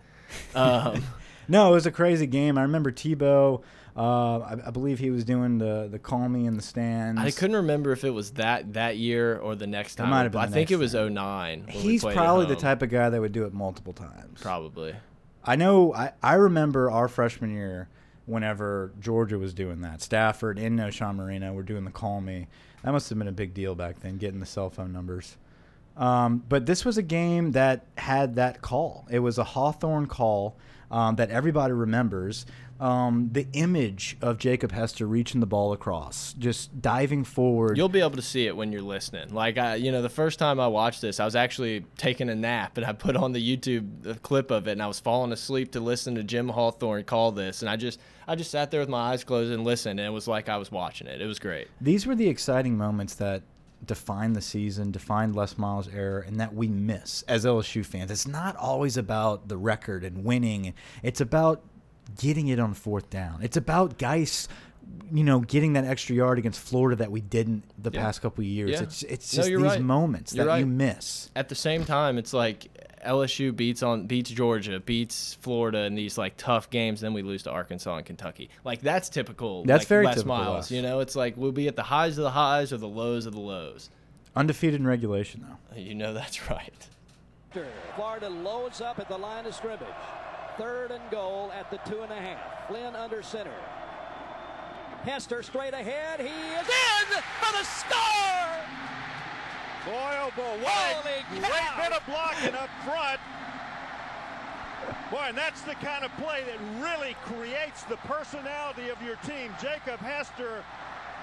[0.54, 1.04] Um,
[1.48, 2.56] No, it was a crazy game.
[2.56, 3.62] I remember Tebow.
[3.94, 7.20] Uh, I, I believe he was doing the the call me in the stands.
[7.20, 10.08] I couldn't remember if it was that that year or the next time.
[10.08, 11.14] might have been I think it was time.
[11.14, 11.66] 09.
[11.68, 14.40] He's probably the type of guy that would do it multiple times.
[14.40, 14.94] Probably.
[15.44, 15.92] I know.
[15.92, 17.88] I, I remember our freshman year,
[18.24, 20.00] whenever Georgia was doing that.
[20.00, 22.46] Stafford and Knowshon Moreno were doing the call me.
[22.82, 25.36] That must have been a big deal back then, getting the cell phone numbers.
[25.96, 29.06] Um, but this was a game that had that call.
[29.10, 30.56] It was a Hawthorne call
[30.90, 32.46] um, that everybody remembers.
[32.82, 37.76] Um, the image of Jacob Hester reaching the ball across, just diving forward.
[37.76, 39.32] You'll be able to see it when you're listening.
[39.32, 42.34] Like I, you know, the first time I watched this, I was actually taking a
[42.34, 45.70] nap, and I put on the YouTube clip of it, and I was falling asleep
[45.72, 48.88] to listen to Jim Hawthorne call this, and I just, I just sat there with
[48.88, 51.20] my eyes closed and listened, and it was like I was watching it.
[51.20, 51.68] It was great.
[51.80, 53.42] These were the exciting moments that
[53.86, 58.10] defined the season, defined Les Miles' era, and that we miss as LSU fans.
[58.10, 60.74] It's not always about the record and winning.
[61.02, 61.62] It's about
[62.18, 63.40] getting it on fourth down.
[63.42, 64.48] It's about guys,
[65.12, 68.02] you know, getting that extra yard against Florida that we didn't the Yeah.
[68.02, 68.70] past couple of years.
[68.72, 68.82] Yeah.
[68.82, 69.80] It's it's No, just you're these right.
[69.82, 71.30] moments You're that you miss.
[71.36, 72.68] At the same time, it's like
[73.04, 77.42] LSU beats on beats Georgia, beats Florida in these like tough games, then we lose
[77.44, 78.48] to Arkansas and Kentucky.
[78.64, 79.64] Like that's typical.
[79.64, 80.70] That's like, very Les typical Miles.
[80.70, 83.26] You know, it's like we'll be at the highs of the highs or the lows
[83.26, 83.90] of the lows.
[84.36, 85.76] Undefeated in regulation though.
[85.78, 86.88] You know that's right.
[87.96, 89.80] Florida loads up at the line of scrimmage.
[90.58, 92.68] Third and goal at the two and a half.
[92.68, 93.54] Flynn under center.
[95.04, 96.20] Hester straight ahead.
[96.20, 98.32] He is in for the score!
[99.84, 101.48] Boy, oh boy, what Holy cow.
[101.48, 103.18] great bit of blocking up front.
[105.10, 109.52] Boy, and that's the kind of play that really creates the personality of your team.
[109.60, 110.62] Jacob Hester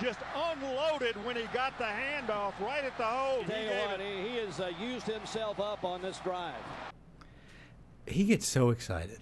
[0.02, 3.44] just unloaded when he got the handoff right at the hole.
[3.44, 6.54] He Tell you what, he, he has uh, used himself up on this drive.
[8.12, 9.20] He gets so excited.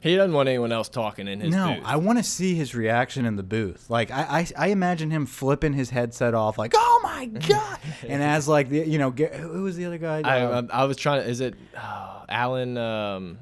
[0.00, 1.82] He doesn't want anyone else talking in his no, booth.
[1.84, 3.90] I want to see his reaction in the booth.
[3.90, 8.22] Like I, I, I imagine him flipping his headset off, like, "Oh my god!" and
[8.22, 10.22] as like the, you know, get, who was the other guy?
[10.22, 11.28] I, I, I was trying to.
[11.28, 12.78] Is it oh, Alan?
[12.78, 13.40] Um,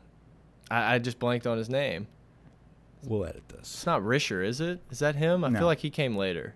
[0.68, 2.08] I, I just blanked on his name.
[3.04, 3.60] we'll edit this.
[3.60, 4.80] It's not Risher, is it?
[4.90, 5.44] Is that him?
[5.44, 5.60] I No.
[5.60, 6.54] feel like he came later.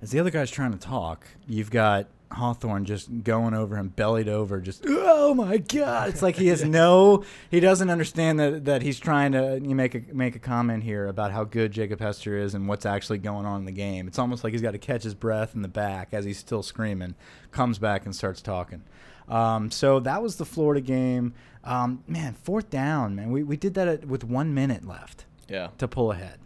[0.00, 4.28] As the other guy's trying to talk, you've got Hawthorne just going over him, bellied
[4.28, 6.08] over, just oh my god!
[6.10, 9.94] It's like he has no, he doesn't understand that that he's trying to you make
[9.94, 13.46] a make a comment here about how good Jacob Hester is and what's actually going
[13.46, 14.06] on in the game.
[14.08, 16.62] It's almost like he's got to catch his breath in the back as he's still
[16.62, 17.14] screaming,
[17.50, 18.82] comes back and starts talking.
[19.28, 21.34] Um, so that was the Florida game.
[21.64, 23.30] Um, man, fourth down, man.
[23.30, 25.68] We we did that at, with one minute left Yeah.
[25.78, 26.38] to pull ahead.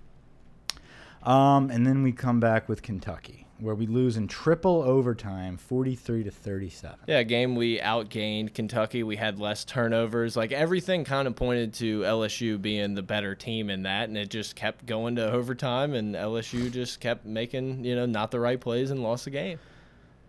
[1.22, 6.25] Um, and then we come back with Kentucky, where we lose in triple overtime, forty-three
[6.25, 6.99] to thirty-seven.
[7.07, 9.03] Yeah, game we outgained Kentucky.
[9.03, 10.37] We had less turnovers.
[10.37, 14.31] Like everything kind of pointed to LSU being the better team in that, and it
[14.31, 18.61] just kept going to overtime, and LSU just kept making you know not the right
[18.61, 19.59] plays and lost the game.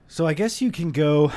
[0.08, 1.32] So I guess you can go.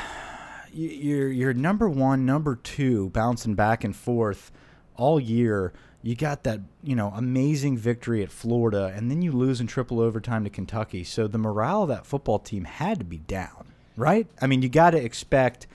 [0.73, 4.53] You're you're number one, number two, bouncing back and forth
[4.97, 5.73] all year.
[6.03, 10.01] You got that you know amazing victory at Florida, and then you lose in triple
[10.01, 11.05] overtime to Kentucky.
[11.05, 14.27] So the morale of that football team had to be down, right?
[14.41, 15.67] I mean, you got to expect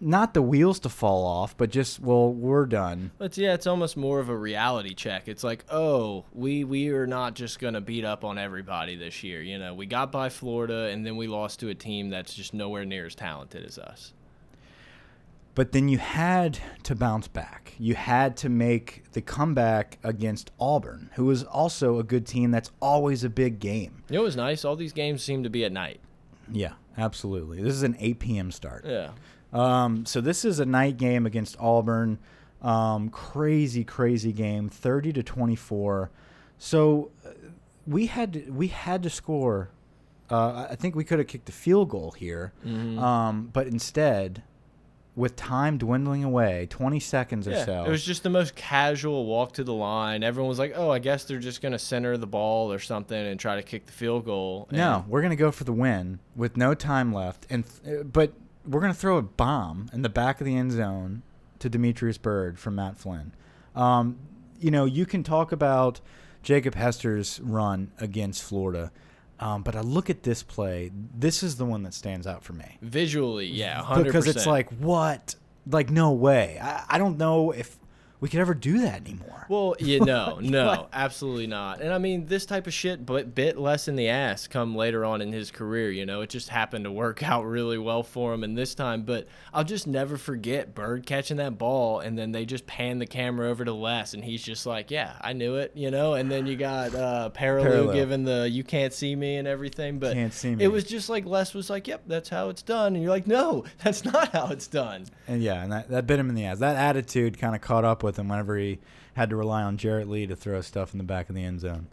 [0.00, 3.12] not the wheels to fall off, but just well, we're done.
[3.16, 5.28] But yeah, it's almost more of a reality check.
[5.28, 9.40] It's like, oh, we we are not just gonna beat up on everybody this year.
[9.40, 12.52] You know, we got by Florida, and then we lost to a team that's just
[12.52, 14.12] nowhere near as talented as us.
[15.54, 17.74] But then you had to bounce back.
[17.78, 22.50] You had to make the comeback against Auburn, who is also a good team.
[22.50, 24.02] That's always a big game.
[24.08, 24.64] You know, it was nice.
[24.64, 26.00] All these games seem to be at night.
[26.50, 27.62] Yeah, absolutely.
[27.62, 28.50] This is an 8 p.m.
[28.50, 28.84] start.
[28.86, 29.10] Yeah.
[29.52, 32.18] Um, so this is a night game against Auburn.
[32.60, 36.10] Um, crazy, crazy game, 30 to 24.
[36.58, 37.30] So uh,
[37.86, 39.70] we had to, we had to score.
[40.30, 42.98] Uh, I think we could have kicked a field goal here, Mm-hmm.
[42.98, 44.42] um, but instead,
[45.16, 47.84] with time dwindling away, 20 seconds or Yeah, so.
[47.84, 50.24] it was just the most casual walk to the line.
[50.24, 53.38] Everyone was like, "Oh, I guess they're just gonna center the ball or something and
[53.38, 56.56] try to kick the field goal." And No, we're gonna go for the win with
[56.56, 58.32] no time left, and uh, but
[58.66, 61.22] we're gonna throw a bomb in the back of the end zone
[61.60, 63.32] to Demetrius Byrd from Matt Flynn.
[63.76, 64.16] Um,
[64.58, 66.00] you know, you can talk about
[66.42, 68.90] Jacob Hester's run against Florida,
[69.40, 70.90] um, but I look at this play.
[70.94, 74.70] This is the one that stands out for me visually, yeah, hundred because it's like
[74.78, 75.34] what,
[75.66, 76.58] like no way.
[76.62, 77.76] I, I don't know if
[78.24, 79.44] we could ever do that anymore.
[79.50, 80.88] Well, you know, no, What?
[80.94, 81.82] absolutely not.
[81.82, 85.04] And I mean, this type of shit, but bit Les in the ass come later
[85.04, 85.90] on in his career.
[85.90, 89.02] You know, it just happened to work out really well for him in this time.
[89.02, 93.04] But I'll just never forget Byrd catching that ball, and then they just pan the
[93.06, 96.14] camera over to Les, and he's just like, "Yeah, I knew it," you know.
[96.14, 97.92] And then you got uh, Perrilloux Perrilloux.
[97.92, 99.98] giving the "You can't see me" and everything.
[99.98, 100.64] But Can't see me.
[100.64, 103.26] it was just like Les was like, "Yep, that's how it's done," and you're like,
[103.26, 106.46] "No, that's not how it's done." And yeah, and that, that bit him in the
[106.46, 106.60] ass.
[106.60, 108.78] That attitude kind of caught up with him whenever he
[109.14, 111.60] had to rely on Jarrett Lee to throw stuff in the back of the end
[111.60, 111.86] zone.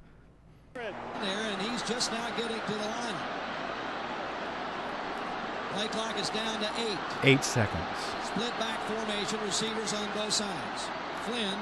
[0.74, 0.92] there,
[1.24, 3.16] and he's just now getting to the line.
[5.74, 6.98] Play clock is down to eight.
[7.24, 7.82] Eight seconds.
[8.26, 10.88] Split back formation, receivers on both sides.
[11.26, 11.58] Flynn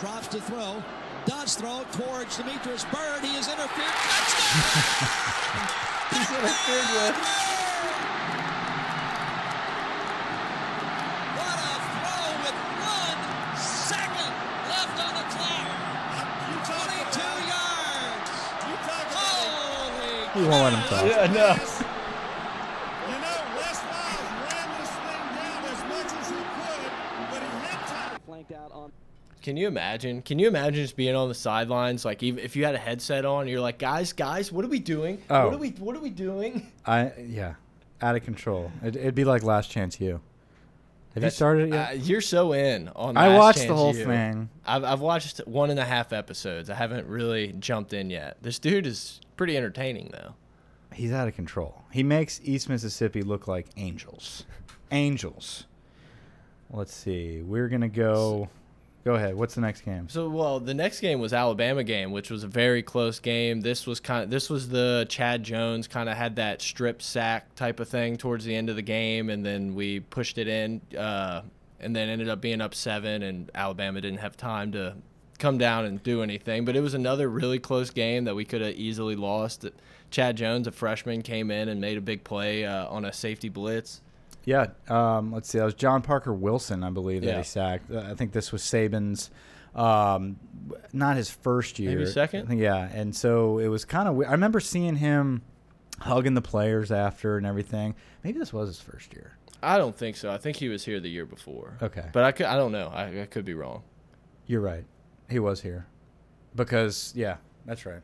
[0.00, 0.82] drops to throw,
[1.26, 3.22] does throw towards Demetrius Byrd.
[3.22, 3.94] He is interfered.
[3.94, 5.68] Touchdown!
[6.10, 7.16] He's interfered with.
[11.38, 13.20] What a throw with one
[13.58, 14.32] second
[14.66, 15.68] left on the clock.
[16.66, 18.30] 22 yards.
[20.38, 21.04] Holy He won't let him talk.
[21.06, 21.48] Yeah, no.
[23.06, 26.90] You know, Les Miles ran this thing down as much as he could,
[27.30, 28.20] but he had time.
[28.26, 28.92] Flanked out on
[29.42, 30.22] Can you imagine?
[30.22, 33.24] Can you imagine just being on the sidelines, like even if you had a headset
[33.24, 35.20] on, you're like, guys, guys, what are we doing?
[35.28, 35.46] Oh.
[35.46, 36.70] What are we, what are we doing?
[36.86, 37.54] I yeah,
[38.00, 38.70] out of control.
[38.82, 40.20] It, it'd be like Last Chance U.
[41.14, 41.90] Have you started it yet?
[41.90, 43.16] Uh, you're so in on.
[43.16, 44.04] I Last watched the whole U.
[44.04, 44.48] thing.
[44.64, 46.70] I've I've watched one and a half episodes.
[46.70, 48.36] I haven't really jumped in yet.
[48.42, 50.34] This dude is pretty entertaining though.
[50.92, 51.84] He's out of control.
[51.92, 54.44] He makes East Mississippi look like angels.
[54.90, 55.64] angels.
[56.70, 57.42] Let's see.
[57.42, 58.48] We're gonna go.
[59.08, 59.36] Go ahead.
[59.36, 60.06] What's the next game?
[60.10, 63.62] So well, the next game was Alabama game, which was a very close game.
[63.62, 67.54] This was kind of this was the Chad Jones kind of had that strip sack
[67.54, 70.82] type of thing towards the end of the game, and then we pushed it in,
[70.94, 71.40] uh,
[71.80, 74.94] and then ended up being up seven, and Alabama didn't have time to
[75.38, 76.66] come down and do anything.
[76.66, 79.64] But it was another really close game that we could have easily lost.
[80.10, 83.48] Chad Jones, a freshman, came in and made a big play uh, on a safety
[83.48, 84.02] blitz.
[84.48, 84.68] Yeah.
[84.88, 85.58] Um, let's see.
[85.58, 87.36] That was John Parker Wilson, I believe, that Yeah.
[87.38, 87.90] he sacked.
[87.92, 89.30] I think this was Saban's
[89.74, 90.38] Um,
[90.92, 92.58] not his first year, Maybe second?
[92.58, 94.18] Yeah, and so it was kind of.
[94.26, 95.42] I remember seeing him
[96.00, 97.94] hugging the players after and everything.
[98.24, 99.32] Maybe this was his first year.
[99.62, 100.30] I don't think so.
[100.30, 101.76] I think he was here the year before.
[101.82, 102.06] Okay.
[102.12, 102.88] But I could, I don't know.
[102.88, 103.82] I, I could be wrong.
[104.46, 104.84] You're right.
[105.28, 105.86] He was here
[106.56, 108.00] because yeah, that's right.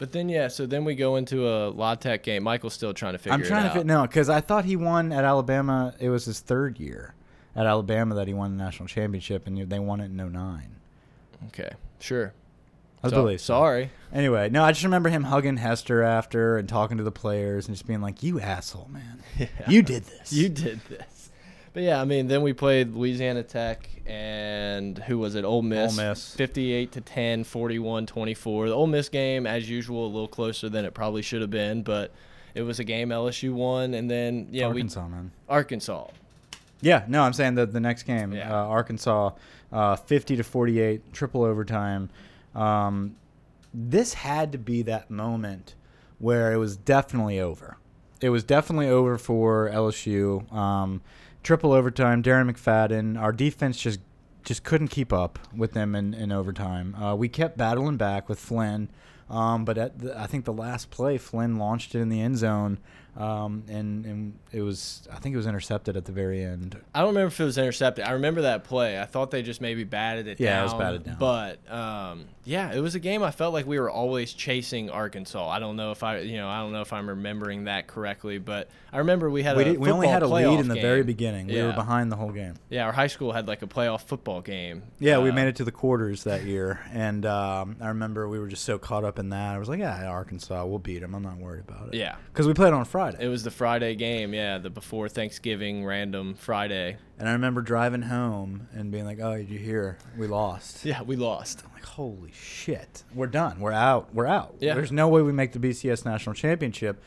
[0.00, 2.42] But then yeah, so then we go into a La Tech game.
[2.42, 3.40] Michael's still trying to figure it out.
[3.42, 3.76] I'm trying it to out.
[3.76, 5.94] fit no because I thought he won at Alabama.
[6.00, 7.14] It was his third year
[7.54, 10.74] at Alabama that he won the national championship, and they won it in 09.
[11.48, 12.32] Okay, sure.
[13.04, 13.40] I So- believe.
[13.42, 13.52] so.
[13.54, 13.90] Sorry.
[14.12, 17.76] Anyway, no, I just remember him hugging Hester after and talking to the players and
[17.76, 19.22] just being like, "You asshole, man!
[19.68, 20.32] You did this.
[20.32, 21.19] You did this.
[21.72, 25.44] But yeah, I mean, then we played Louisiana Tech and who was it?
[25.44, 25.96] Ole Miss.
[25.96, 26.34] Miss.
[26.34, 28.68] 58 to 10, 41 24.
[28.68, 31.82] The Ole Miss game, as usual, a little closer than it probably should have been,
[31.82, 32.12] but
[32.54, 33.94] it was a game LSU won.
[33.94, 35.30] And then, yeah, Arkansas, man.
[35.48, 36.08] Arkansas.
[36.80, 38.52] Yeah, no, I'm saying that the next game, Yeah.
[38.52, 39.30] uh, Arkansas,
[39.70, 42.10] uh, 50 to 48, triple overtime.
[42.54, 43.14] Um,
[43.72, 45.74] this had to be that moment
[46.18, 47.76] where it was definitely over.
[48.20, 50.50] It was definitely over for LSU.
[50.52, 51.00] Um,
[51.42, 52.22] triple overtime.
[52.22, 53.20] Darren McFadden.
[53.20, 54.00] Our defense just
[54.44, 56.94] just couldn't keep up with them in, in overtime.
[56.94, 58.90] Uh, we kept battling back with Flynn,
[59.28, 62.38] um, but at the, I think the last play, Flynn launched it in the end
[62.38, 62.78] zone,
[63.18, 66.80] um, and and it was I think it was intercepted at the very end.
[66.94, 68.04] I don't remember if it was intercepted.
[68.06, 68.98] I remember that play.
[68.98, 70.60] I thought they just maybe batted it Yeah, down.
[70.60, 71.16] it was batted down.
[71.18, 75.48] But um, yeah, it was a game I felt like we were always chasing Arkansas.
[75.48, 78.38] I don't know if I, you know, I don't know if I'm remembering that correctly,
[78.38, 80.74] but I remember we had We, a did, we only had a lead in the
[80.74, 81.06] very game.
[81.06, 81.46] beginning.
[81.48, 81.66] We Yeah.
[81.66, 82.54] were behind the whole game.
[82.70, 84.82] Yeah, our high school had like a playoff football game.
[84.98, 88.38] Yeah, we Uh, made it to the quarters that year, and um, I remember we
[88.38, 89.54] were just so caught up in that.
[89.54, 91.14] I was like, "Yeah, Arkansas, we'll beat them.
[91.14, 92.16] I'm not worried about it." Yeah.
[92.32, 96.34] because we played on Friday, It was the Friday game, yeah, the before Thanksgiving random
[96.34, 96.96] Friday.
[97.20, 99.98] And I remember driving home and being like, "Oh, did you hear?
[100.16, 101.62] We lost." Yeah, we lost.
[101.64, 103.60] I'm like, "Holy shit, we're done.
[103.60, 104.12] We're out.
[104.14, 104.56] We're out.
[104.58, 104.74] Yeah.
[104.74, 107.02] There's no way we make the BCS national championship."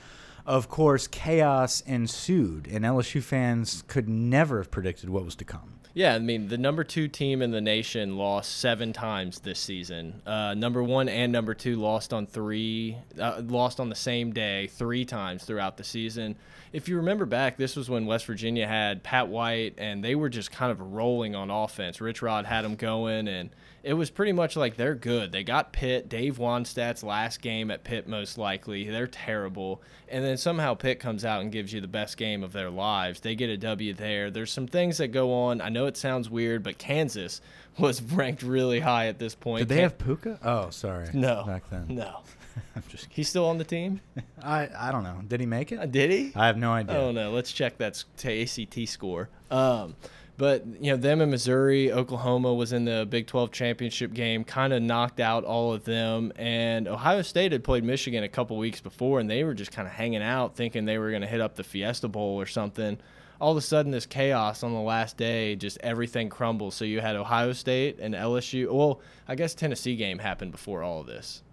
[0.46, 5.80] Of course, chaos ensued, and LSU fans could never have predicted what was to come.
[5.96, 10.24] Yeah, I mean, the number two team in the nation lost seven times this season.
[10.26, 14.68] Uh, number one and number two lost on three, uh, lost on the same day
[14.68, 16.36] three times throughout the season.
[16.72, 20.30] If you remember back, this was when West Virginia had Pat White, and they were
[20.30, 22.02] just kind of rolling on offense.
[22.02, 23.52] Rich Rod had them going, and
[23.84, 25.32] it was pretty much like they're good.
[25.34, 28.90] They got Pitt, Dave Wannstedt's last game at Pitt, most likely.
[28.90, 29.82] They're terrible.
[30.08, 33.20] And then somehow Pitt comes out and gives you the best game of their lives.
[33.20, 34.32] They get a W there.
[34.32, 35.60] There's some things that go on.
[35.60, 37.42] I know it sounds weird, but Kansas
[37.78, 39.60] was ranked really high at this point.
[39.60, 40.40] Did they Can- have Puka?
[40.44, 41.10] Oh, sorry.
[41.14, 41.86] no back then.
[41.90, 42.22] No,
[42.76, 43.16] I'm just kidding.
[43.16, 44.00] he's still on the team.
[44.42, 45.22] I I don't know.
[45.28, 45.92] Did he make Uh, it?
[45.92, 46.32] Did he?
[46.36, 46.96] I have no idea.
[46.98, 49.30] Oh no, let's check that ACT score.
[49.52, 49.96] Um,
[50.38, 54.74] but you know, them in Missouri, Oklahoma was in the Big 12 championship game, kind
[54.74, 56.34] of knocked out all of them.
[56.36, 59.88] And Ohio State had played Michigan a couple weeks before, and they were just kind
[59.88, 62.98] of hanging out, thinking they were going to hit up the Fiesta Bowl or something.
[63.40, 66.76] All of a sudden, this chaos on the last day, just everything crumbles.
[66.76, 68.72] So you had Ohio State and LSU.
[68.72, 71.44] Well, I guess Tennessee game happened before all of this.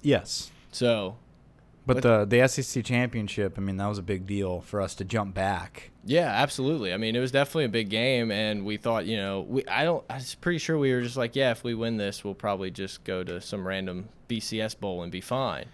[0.00, 0.50] Yes.
[0.70, 1.16] So
[1.84, 5.04] But the the SEC championship, I mean, that was a big deal for us to
[5.04, 5.90] jump back.
[6.04, 6.92] Yeah, absolutely.
[6.92, 9.84] I mean, it was definitely a big game, and we thought, you know, we I
[9.84, 10.04] don't.
[10.08, 12.70] I was pretty sure we were just like, yeah, if we win this, we'll probably
[12.70, 15.66] just go to some random BCS bowl and be fine.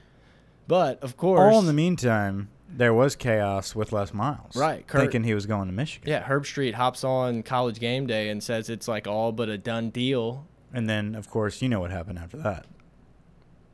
[0.67, 4.55] But of course, All in the meantime, there was chaos with Les Miles.
[4.57, 6.09] Right, Kurt- Thinking he was going to Michigan.
[6.11, 9.91] yeah, Herbstreit hops on College Game Day and says it's like all but a done
[9.91, 10.47] deal.
[10.73, 12.67] And then, of course, you know what happened after that.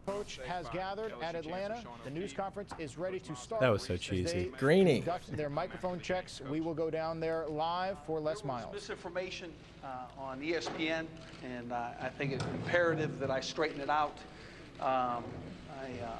[0.06, 1.82] Coach has gathered at Atlanta.
[2.04, 3.60] The news conference is ready to start.
[3.60, 4.44] That was so cheesy.
[4.50, 5.04] they Greeny.
[5.30, 6.42] Their microphone checks.
[6.50, 8.74] We will go down there live for Les Miles.
[8.74, 9.50] misinformation
[9.82, 11.06] uh, on ESPN,
[11.42, 14.18] and uh, I think it's imperative that I straighten it out.
[14.80, 15.24] Um,
[15.80, 16.10] I, uh,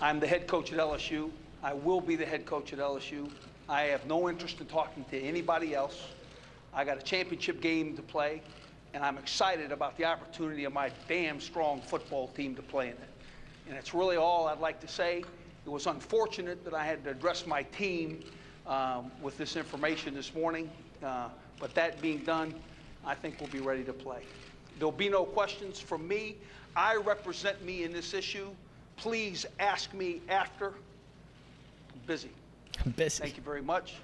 [0.00, 1.30] I'm the head coach at LSU.
[1.62, 3.30] I will be the head coach at LSU.
[3.68, 5.98] I have no interest in talking to anybody else.
[6.72, 8.42] I got a championship game to play,
[8.94, 12.92] and I'm excited about the opportunity of my damn strong football team to play in
[12.92, 13.10] it.
[13.68, 15.24] And it's really all I'd like to say.
[15.66, 18.22] It was unfortunate that I had to address my team
[18.66, 20.70] um, with this information this morning,
[21.02, 21.28] uh,
[21.58, 22.54] but that being done,
[23.04, 24.22] I think we'll be ready to play.
[24.78, 26.36] There'll be no questions from me.
[26.76, 28.48] I represent me in this issue.
[28.96, 30.68] Please ask me after.
[30.68, 32.30] I'm busy.
[32.96, 33.22] Busy.
[33.22, 33.94] Thank you very much.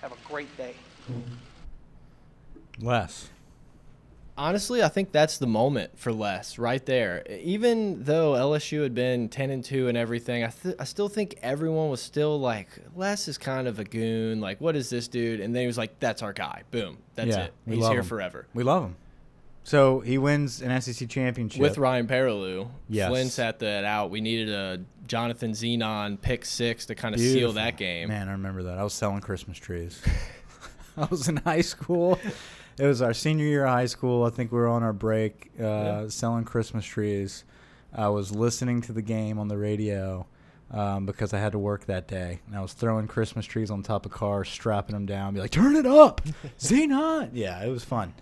[0.00, 0.74] Have a great day.
[2.80, 3.28] Les.
[4.36, 7.24] Honestly, I think that's the moment for Les right there.
[7.40, 11.36] Even though LSU had been ten and two and everything, I th I still think
[11.40, 14.40] everyone was still like, Les is kind of a goon.
[14.40, 15.38] Like, what is this dude?
[15.40, 16.62] And then he was like, that's our guy.
[16.72, 17.54] Boom, that's Yeah, it.
[17.68, 18.04] He's here him.
[18.06, 18.46] forever.
[18.54, 18.96] We love him.
[19.62, 23.08] So he wins an SEC championship With Ryan Perrilloux, Yes.
[23.08, 24.10] Flynn sat that out.
[24.10, 28.08] We needed a Jonathan Zenon pick six to kind of seal that game.
[28.08, 28.78] Man, I remember that.
[28.78, 30.02] I was selling Christmas trees.
[30.96, 32.18] I was in high school.
[32.78, 34.24] It was our senior year of high school.
[34.24, 36.08] I think we were on our break uh, Yeah.
[36.08, 37.44] selling Christmas trees.
[37.94, 40.26] I was listening to the game on the radio
[40.72, 42.40] um, because I had to work that day.
[42.48, 45.52] And I was throwing Christmas trees on top of cars, strapping them down, be like,
[45.52, 46.20] turn it up,
[46.58, 47.30] Zenon.
[47.32, 48.14] Yeah, it was fun.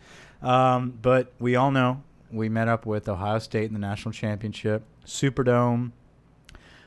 [0.43, 4.83] Um, but we all know we met up with Ohio State in the national championship,
[5.07, 5.93] Superdome.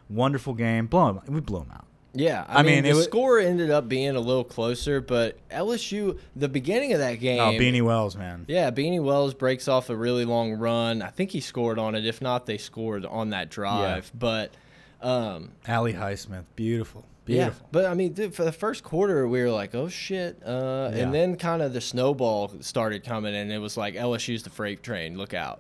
[0.10, 0.86] Wonderful game.
[0.86, 1.86] Blow 'em- We blew them out.
[2.16, 5.38] Yeah, I, I mean, mean, the it score ended up being a little closer, but
[5.50, 8.46] LSU, the beginning of that game, Oh, Beanie Wells, man.
[8.48, 11.02] Yeah, Beanie Wells breaks off a really long run.
[11.02, 12.06] I think he scored on it.
[12.06, 14.12] If not, they scored on that drive.
[14.18, 14.54] But
[15.02, 17.68] um, Ali Highsmith, beautiful, yeah, beautiful.
[17.72, 21.04] but I mean, dude, for the first quarter, we were like, "Oh shit!" Uh, Yeah.
[21.04, 24.82] And then kind of the snowball started coming, and it was like LSU's the freight
[24.84, 25.18] train.
[25.18, 25.60] Look out!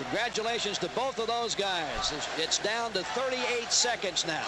[0.00, 2.12] Congratulations to both of those guys.
[2.12, 4.46] It's- It's down to 38 seconds now.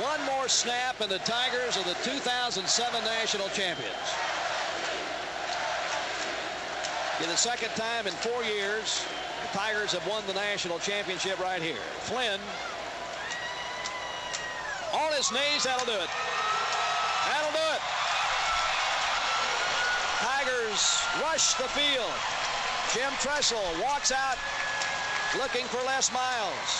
[0.00, 3.94] One more snap, and the Tigers are the 2007 national champions.
[7.18, 9.02] For the second time in four years,
[9.42, 11.84] the Tigers have won the national championship right here.
[12.00, 12.40] Flynn
[14.92, 16.10] on his knees, that'll do it.
[17.26, 17.80] That'll do it.
[20.18, 22.53] Tigers rush the field.
[22.94, 24.38] Jim Tressel walks out
[25.36, 26.70] looking for Les Miles.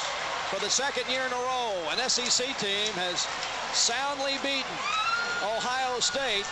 [0.47, 3.27] For the second year in a row, an SEC team has
[3.75, 4.79] soundly beaten
[5.43, 6.47] Ohio State.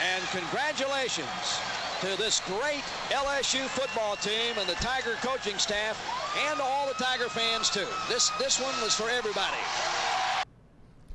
[0.00, 1.60] And congratulations
[2.00, 6.00] to this great LSU football team and the Tiger coaching staff
[6.48, 7.88] and all the Tiger fans too.
[8.08, 9.60] This this one was for everybody.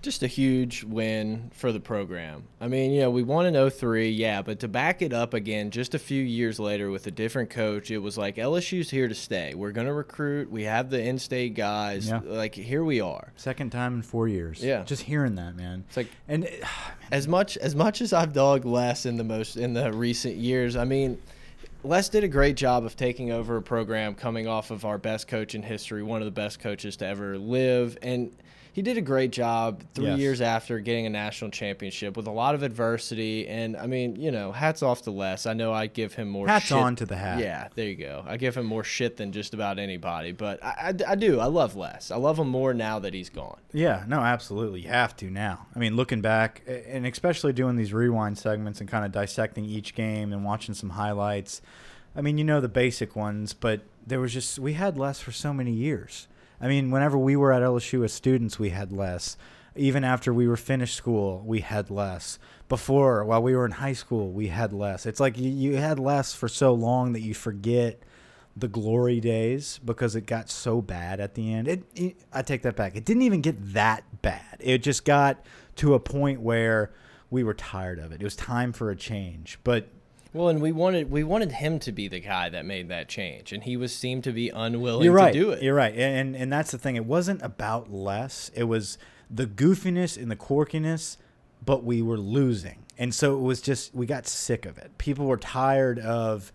[0.02, 2.44] Just a huge win for the program.
[2.62, 5.72] I mean, you know, we won in 03, yeah, but to back it up again
[5.72, 9.16] just a few years later with a different coach, it was like LSU's here to
[9.16, 9.54] stay.
[9.56, 10.50] We're going to recruit.
[10.50, 12.08] We have the in-state guys.
[12.08, 12.22] Yeah.
[12.24, 13.34] Like here we are.
[13.36, 14.64] Second time in four years.
[14.64, 14.84] Yeah.
[14.84, 15.84] just hearing that, man.
[15.90, 16.68] It's like and uh,
[17.12, 20.78] as much as much as I've dogged Les in the most in the recent years,
[20.78, 21.22] I mean,
[21.84, 25.28] Les did a great job of taking over a program coming off of our best
[25.28, 28.32] coach in history, one of the best coaches to ever live, and
[28.74, 30.20] he did a great job three Yes.
[30.20, 33.48] years after getting a national championship with a lot of adversity.
[33.48, 35.46] And I mean, you know, hats off to Les.
[35.46, 36.78] I know I give him more Hats shit.
[36.78, 37.40] on to the hat.
[37.40, 38.24] Yeah, there you go.
[38.28, 41.40] I give him more shit than just about anybody, but I, I, I do.
[41.40, 42.12] I love Les.
[42.12, 43.60] I love him more now that he's gone.
[43.74, 44.82] Yeah, no, absolutely.
[44.82, 45.68] You have to now.
[45.76, 49.94] I mean, looking back, and especially doing these rewind segments and kind of dissecting each
[49.96, 51.62] game and watching some highlights.
[52.16, 55.32] I mean, you know the basic ones, but there was just we had Les for
[55.32, 56.28] so many years.
[56.62, 59.38] I mean, whenever we were at LSU as students, we had Les.
[59.76, 62.38] Even after we were finished school, we had Les.
[62.68, 65.06] Before, while we were in high school, we had Les.
[65.06, 68.02] It's like you, you had Les for so long that you forget
[68.58, 71.68] the glory days because it got so bad at the end.
[71.68, 72.96] It, it I take that back.
[72.96, 74.58] It didn't even get that bad.
[74.60, 75.46] It just got
[75.78, 76.92] to a point where
[77.30, 78.22] we were tired of it.
[78.22, 79.60] It was time for a change.
[79.64, 79.88] But
[80.32, 83.52] Well, and we wanted we wanted him to be the guy that made that change,
[83.52, 85.34] and he was seemed to be unwilling you're right.
[85.34, 85.64] to do it.
[85.64, 85.96] You're right.
[85.96, 86.96] And and that's the thing.
[86.96, 88.50] It wasn't about Les.
[88.54, 88.98] It was
[89.30, 91.18] the goofiness and the quirkiness,
[91.66, 92.86] but we were losing.
[92.98, 94.98] And so it was just we got sick of it.
[94.98, 96.52] People were tired of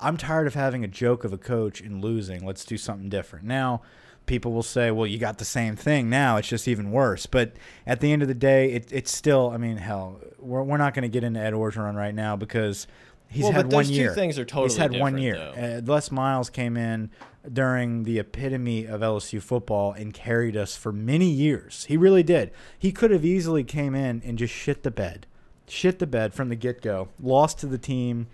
[0.00, 2.46] I'm tired of having a joke of a coach and losing.
[2.46, 3.44] Let's do something different.
[3.44, 3.82] Now,
[4.26, 6.36] people will say, "Well, you got the same thing now.
[6.36, 7.54] It's just even worse." But
[7.86, 9.50] at the end of the day, it, it's still.
[9.50, 12.86] I mean, hell, we're we're not going to get into Ed Orgeron right now because
[13.28, 14.14] he's Well, had but one those two year.
[14.14, 15.36] things are He's totally had one year.
[15.36, 17.10] Uh, Les Miles came in
[17.50, 21.84] during the epitome of LSU football and carried us for many years.
[21.86, 22.50] He really did.
[22.78, 25.26] He could have easily came in and just shit the bed,
[25.66, 27.08] shit the bed from the get go.
[27.22, 28.26] Lost to the team.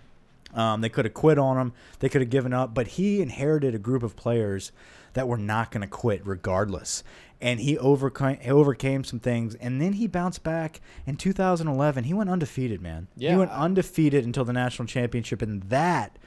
[0.55, 1.73] Um, they could have quit on him.
[1.99, 2.75] They could have given up.
[2.75, 4.71] But he inherited a group of players
[5.15, 7.03] that were not going to quit regardless.
[7.41, 9.55] And he overcame, overcame some things.
[9.57, 12.05] And then he bounced back in 2011.
[12.05, 13.09] He went undefeated, man.
[13.17, 13.33] Yeah.
[13.33, 15.43] He went undefeated until the national championship.
[15.43, 16.19] And that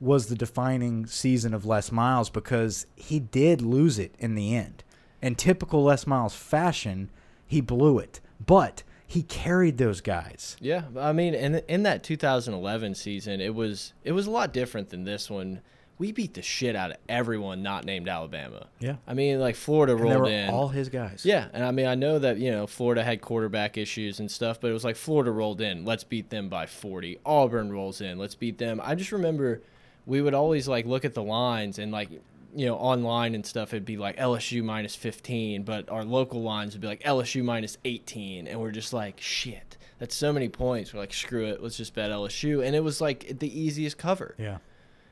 [0.00, 4.82] was the defining season of Les Miles because he did lose it in the end.
[5.22, 7.10] In typical Les Miles fashion,
[7.46, 8.20] he blew it.
[8.44, 10.56] But he carried those guys.
[10.60, 14.90] Yeah, I mean, in in that 2011 season, it was it was a lot different
[14.90, 15.60] than this one.
[15.98, 18.66] We beat the shit out of everyone not named Alabama.
[18.80, 18.96] Yeah.
[19.06, 20.50] I mean, like Florida rolled in.
[20.50, 21.24] all his guys.
[21.24, 24.60] Yeah, and I mean, I know that you know Florida had quarterback issues and stuff,
[24.60, 25.84] but it was like Florida rolled in.
[25.84, 27.18] Let's beat them by forty.
[27.24, 28.18] Auburn rolls in.
[28.18, 28.80] Let's beat them.
[28.82, 29.62] I just remember
[30.06, 33.72] we would always like look at the lines and like you know online and stuff.
[33.72, 37.78] It'd be like LSU minus fifteen, but our local lines would be like LSU minus
[37.84, 39.76] eighteen, and we're just like shit.
[40.00, 40.92] That's so many points.
[40.92, 41.62] We're like screw it.
[41.62, 44.34] Let's just bet LSU, and it was like the easiest cover.
[44.38, 44.58] Yeah.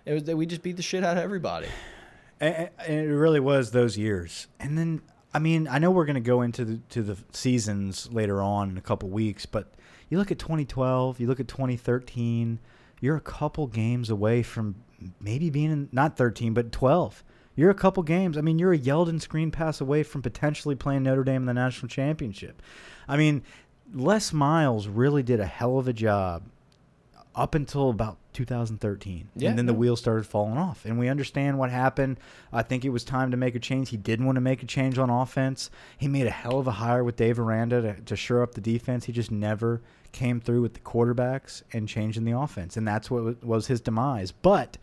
[0.05, 1.69] It was that we just beat the shit out of everybody.
[2.41, 4.49] And, and it really was those years.
[4.59, 8.11] And then, I mean, I know we're going to go into the, to the seasons
[8.13, 9.73] later on in a couple weeks, but
[10.09, 12.59] you look at 2012, you look at 2013,
[13.01, 14.77] you're a couple games away from
[15.21, 17.25] maybe being in, not 13, but 12.
[17.55, 18.39] You're a couple games.
[18.39, 21.55] I mean, you're a Yeldon screen pass away from potentially playing Notre Dame in the
[21.55, 22.63] national championship.
[23.07, 23.43] I mean,
[23.93, 26.45] Les Miles really did a hell of a job
[27.35, 29.29] up until about 2013.
[29.37, 30.85] Yeah, and then the wheels started falling off.
[30.85, 32.19] And we understand what happened.
[32.53, 33.91] I think it was time to make a change.
[33.91, 35.71] He didn't want to make a change on offense.
[35.99, 38.61] He made a hell of a hire with Dave Aranda to, to shore up the
[38.61, 39.05] defense.
[39.05, 39.81] He just never
[40.13, 42.77] came through with the quarterbacks and changing the offense.
[42.77, 44.33] And that's what was his demise.
[44.33, 44.77] But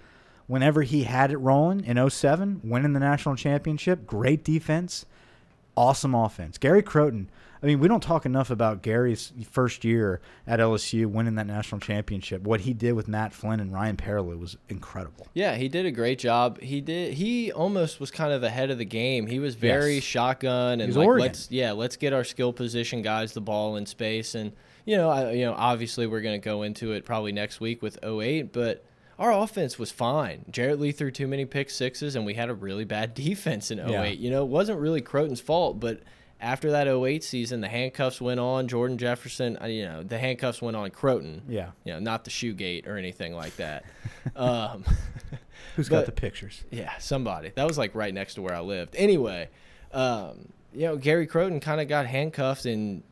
[0.48, 5.06] whenever he had it rolling in 07, winning the national championship, great defense,
[5.78, 6.58] awesome offense.
[6.58, 7.28] Gary Crowton.
[7.62, 11.82] I mean, we don't talk enough about Gary's first year at LSU winning that national
[11.82, 12.44] championship.
[12.44, 15.28] What he did with Matt Flynn and Ryan Perrilloux was incredible.
[15.34, 16.60] Yeah, he did a great job.
[16.62, 17.16] He did.
[17.16, 19.28] He almost was kind of ahead of the game.
[19.28, 20.04] He was very Yes.
[20.04, 21.28] shotgun and like Oregon.
[21.28, 24.54] let's yeah, let's get our skill position guys the ball in space and
[24.86, 27.82] you know, I, you know, obviously we're going to go into it probably next week
[27.84, 28.84] with 08, but
[29.20, 30.46] our offense was fine.
[30.50, 33.80] Jarrett Lee threw too many pick sixes and we had a really bad defense in
[33.80, 33.90] 08.
[33.92, 34.04] Yeah.
[34.06, 36.00] You know, it wasn't really Crowton's fault, but
[36.42, 40.62] after that 08 season, the handcuffs went on Jordan Jefferson, uh, you know, the handcuffs
[40.62, 41.42] went on Crowton.
[41.48, 41.72] Yeah.
[41.84, 43.86] You know, not the shoe gate or anything like that.
[44.36, 44.84] um
[45.76, 46.64] Who's But- got the pictures?
[46.72, 47.52] yeah, somebody.
[47.56, 48.96] That was like right next to where I lived.
[48.96, 49.50] Anyway,
[49.94, 53.04] um, you know, Gary Crowton kind of got handcuffed and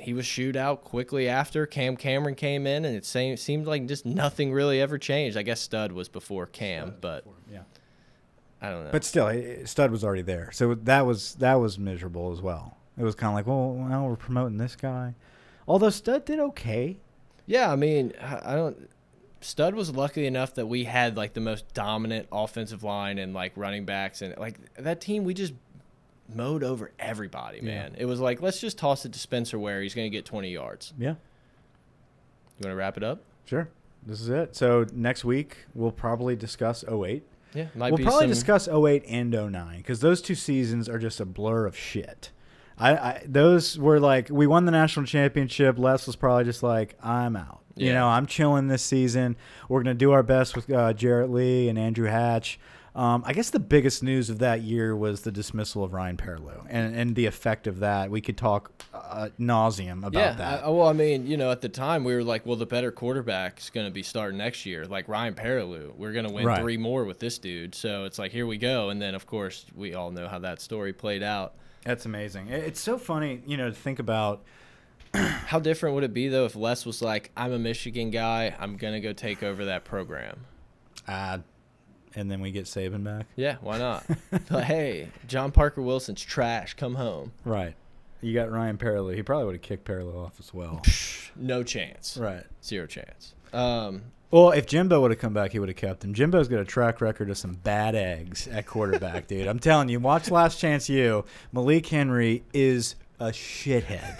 [0.00, 1.66] he was shooed out quickly after.
[1.66, 5.36] Cam Cameron came in and it same, seemed like just nothing really ever changed.
[5.36, 7.32] I guess Stud was before Cam, but Yeah.
[8.66, 8.90] I don't know.
[8.92, 9.30] But still,
[9.66, 12.76] Stud was already there, so that was that was miserable as well.
[12.98, 15.14] It was kind of like, well, now we're promoting this guy.
[15.66, 16.98] Although Stud did okay.
[17.46, 18.88] yeah, I mean, I don't.
[19.40, 23.52] Stud was lucky enough that we had like the most dominant offensive line and like
[23.56, 25.24] running backs and like that team.
[25.24, 25.52] We just
[26.34, 27.94] mowed over everybody, man.
[27.98, 29.82] It was like let's just toss it to Spencer Ware.
[29.82, 30.94] He's going to get 20 yards.
[30.98, 31.16] Yeah, You
[32.62, 33.20] want to wrap it up?
[33.44, 33.68] sure.
[34.06, 34.54] This is it.
[34.54, 37.22] So next week we'll probably discuss 08.
[37.54, 41.24] Yeah, we'll probably some, discuss 08 and 09 because those two seasons are just a
[41.24, 42.30] blur of shit.
[42.76, 45.78] I, I those were like we won the national championship.
[45.78, 47.60] Les was probably just like I'm out.
[47.76, 49.36] You know, I'm chilling this season.
[49.68, 52.58] We're gonna do our best with uh, Jarrett Lee and Andrew Hatch.
[52.96, 56.64] Um, I guess the biggest news of that year was the dismissal of Ryan Perrilloux
[56.68, 58.08] and, and the effect of that.
[58.08, 60.64] We could talk uh, nauseum about Yeah, that.
[60.64, 62.92] I, well, I mean, you know, at the time we were like, well, the better
[62.92, 65.92] quarterback's going to be starting next year, like Ryan Perrilloux.
[65.96, 66.60] We're going to win Right.
[66.60, 67.74] three more with this dude.
[67.74, 68.90] So it's like, here we go.
[68.90, 71.54] And then, of course, we all know how that story played out.
[71.84, 72.46] That's amazing.
[72.48, 74.44] It's so funny, you know, to think about.
[75.14, 78.76] How different would it be though if Les was like, I'm a Michigan guy, I'm
[78.76, 80.46] going to go take over that program?
[81.06, 81.38] Uh,
[82.16, 83.26] and then we get Saban back.
[83.36, 84.04] Yeah, why not?
[84.50, 86.74] like, hey, John Parker Wilson's trash.
[86.74, 87.32] Come home.
[87.44, 87.74] Right.
[88.20, 89.14] You got Ryan Perrilloux.
[89.14, 90.82] He probably would have kicked Perrilloux off as well.
[91.36, 92.16] No chance.
[92.16, 92.44] right.
[92.64, 93.34] Zero chance.
[93.52, 96.14] Um, Well, if Jimbo would have come back, he would have kept him.
[96.14, 99.46] Jimbo's got a track record of some bad eggs at quarterback, dude.
[99.46, 101.24] I'm telling you, watch Last Chance U.
[101.52, 104.16] Malik Henry is a shithead.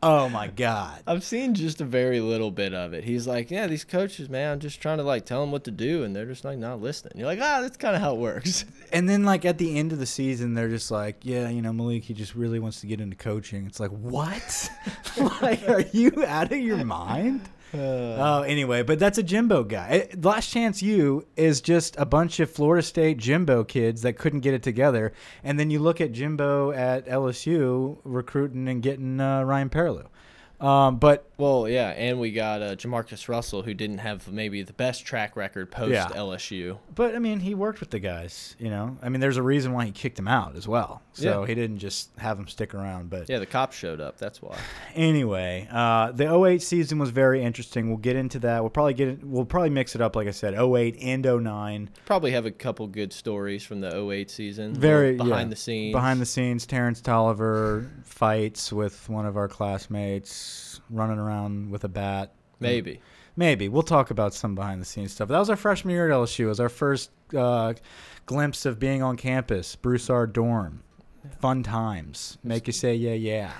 [0.00, 1.02] Oh my god.
[1.08, 3.02] I've seen just a very little bit of it.
[3.02, 5.72] He's like, yeah, these coaches, man, I'm just trying to like tell them what to
[5.72, 7.14] do, and they're just like not listening.
[7.16, 8.64] You're like, ah, that's kind of how it works.
[8.90, 11.74] And then like at the end of the season, they're just like, yeah, you know,
[11.74, 13.66] Malik, he just really wants to get into coaching.
[13.66, 14.70] It's like, what?
[15.42, 17.42] like, are you out of your mind?
[17.74, 19.88] Oh, anyway, but that's a Jimbo guy.
[20.10, 24.40] It- Last Chance U is just a bunch of Florida State Jimbo kids that couldn't
[24.40, 25.12] get it together.
[25.44, 30.06] And then you look at Jimbo at LSU recruiting and getting uh, Ryan Perrilloux.
[30.60, 34.72] Um, but Well, yeah, and we got uh, JaMarcus Russell, who didn't have maybe the
[34.72, 36.08] best track record post Yeah.
[36.08, 36.78] LSU.
[36.94, 38.56] but I mean, he worked with the guys.
[38.58, 41.00] You know, I mean, there's a reason why he kicked him out as well.
[41.12, 41.46] So Yeah.
[41.46, 43.08] he didn't just have him stick around.
[43.10, 44.18] But Yeah, the cops showed up.
[44.18, 44.56] That's why.
[44.96, 47.88] anyway, uh, the 08 season was very interesting.
[47.88, 48.60] We'll get into that.
[48.62, 51.90] We'll probably get it, we'll probably mix it up like I said, 08 and 09.
[52.04, 54.74] Probably have a couple good stories from the 08 season.
[54.74, 55.50] Very behind yeah.
[55.50, 55.92] the scenes.
[55.92, 60.47] Behind the scenes, Terrance Toliver fights with one of our classmates,
[60.90, 62.32] running around with a bat.
[62.60, 63.00] maybe.
[63.36, 65.28] Maybe we'll talk about some behind the scenes stuff.
[65.28, 66.40] That was our freshman year at LSU.
[66.40, 67.74] It was our first uh,
[68.26, 69.76] glimpse of being on campus.
[69.76, 70.82] Broussard dorm,
[71.40, 72.36] fun times.
[72.42, 73.52] Make you say yeah yeah.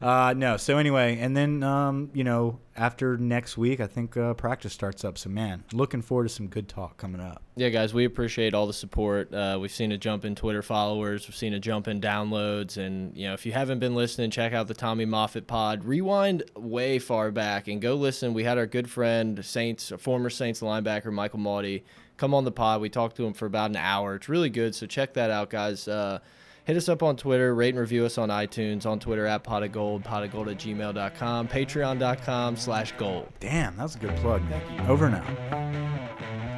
[0.00, 0.56] Uh, no.
[0.56, 5.04] So anyway, and then um, you know after next week, I think uh, practice starts
[5.04, 5.18] up.
[5.18, 7.42] So man, looking forward to some good talk coming up.
[7.56, 9.34] Yeah, guys, we appreciate all the support.
[9.34, 11.26] Uh, we've seen a jump in Twitter followers.
[11.26, 14.52] We've seen a jump in downloads, and you know if you haven't been listening, check
[14.52, 15.84] out the Tommy Moffat Pod.
[15.84, 18.34] Rewind way far back and go listen.
[18.34, 21.82] We had our good friend Saints, a former Saints linebacker Michael Mauti,
[22.18, 22.80] come on the pod.
[22.80, 24.14] We talked to him for about an hour.
[24.16, 25.88] It's really good, so check that out, guys.
[25.88, 26.20] Uh,
[26.68, 29.62] hit us up on Twitter, rate and review us on iTunes, on Twitter at pot
[29.62, 33.26] of gold, pot of gold at gmail.com, patreon.com slash gold.
[33.40, 34.42] Damn, that was a good plug.
[34.86, 36.57] Over now.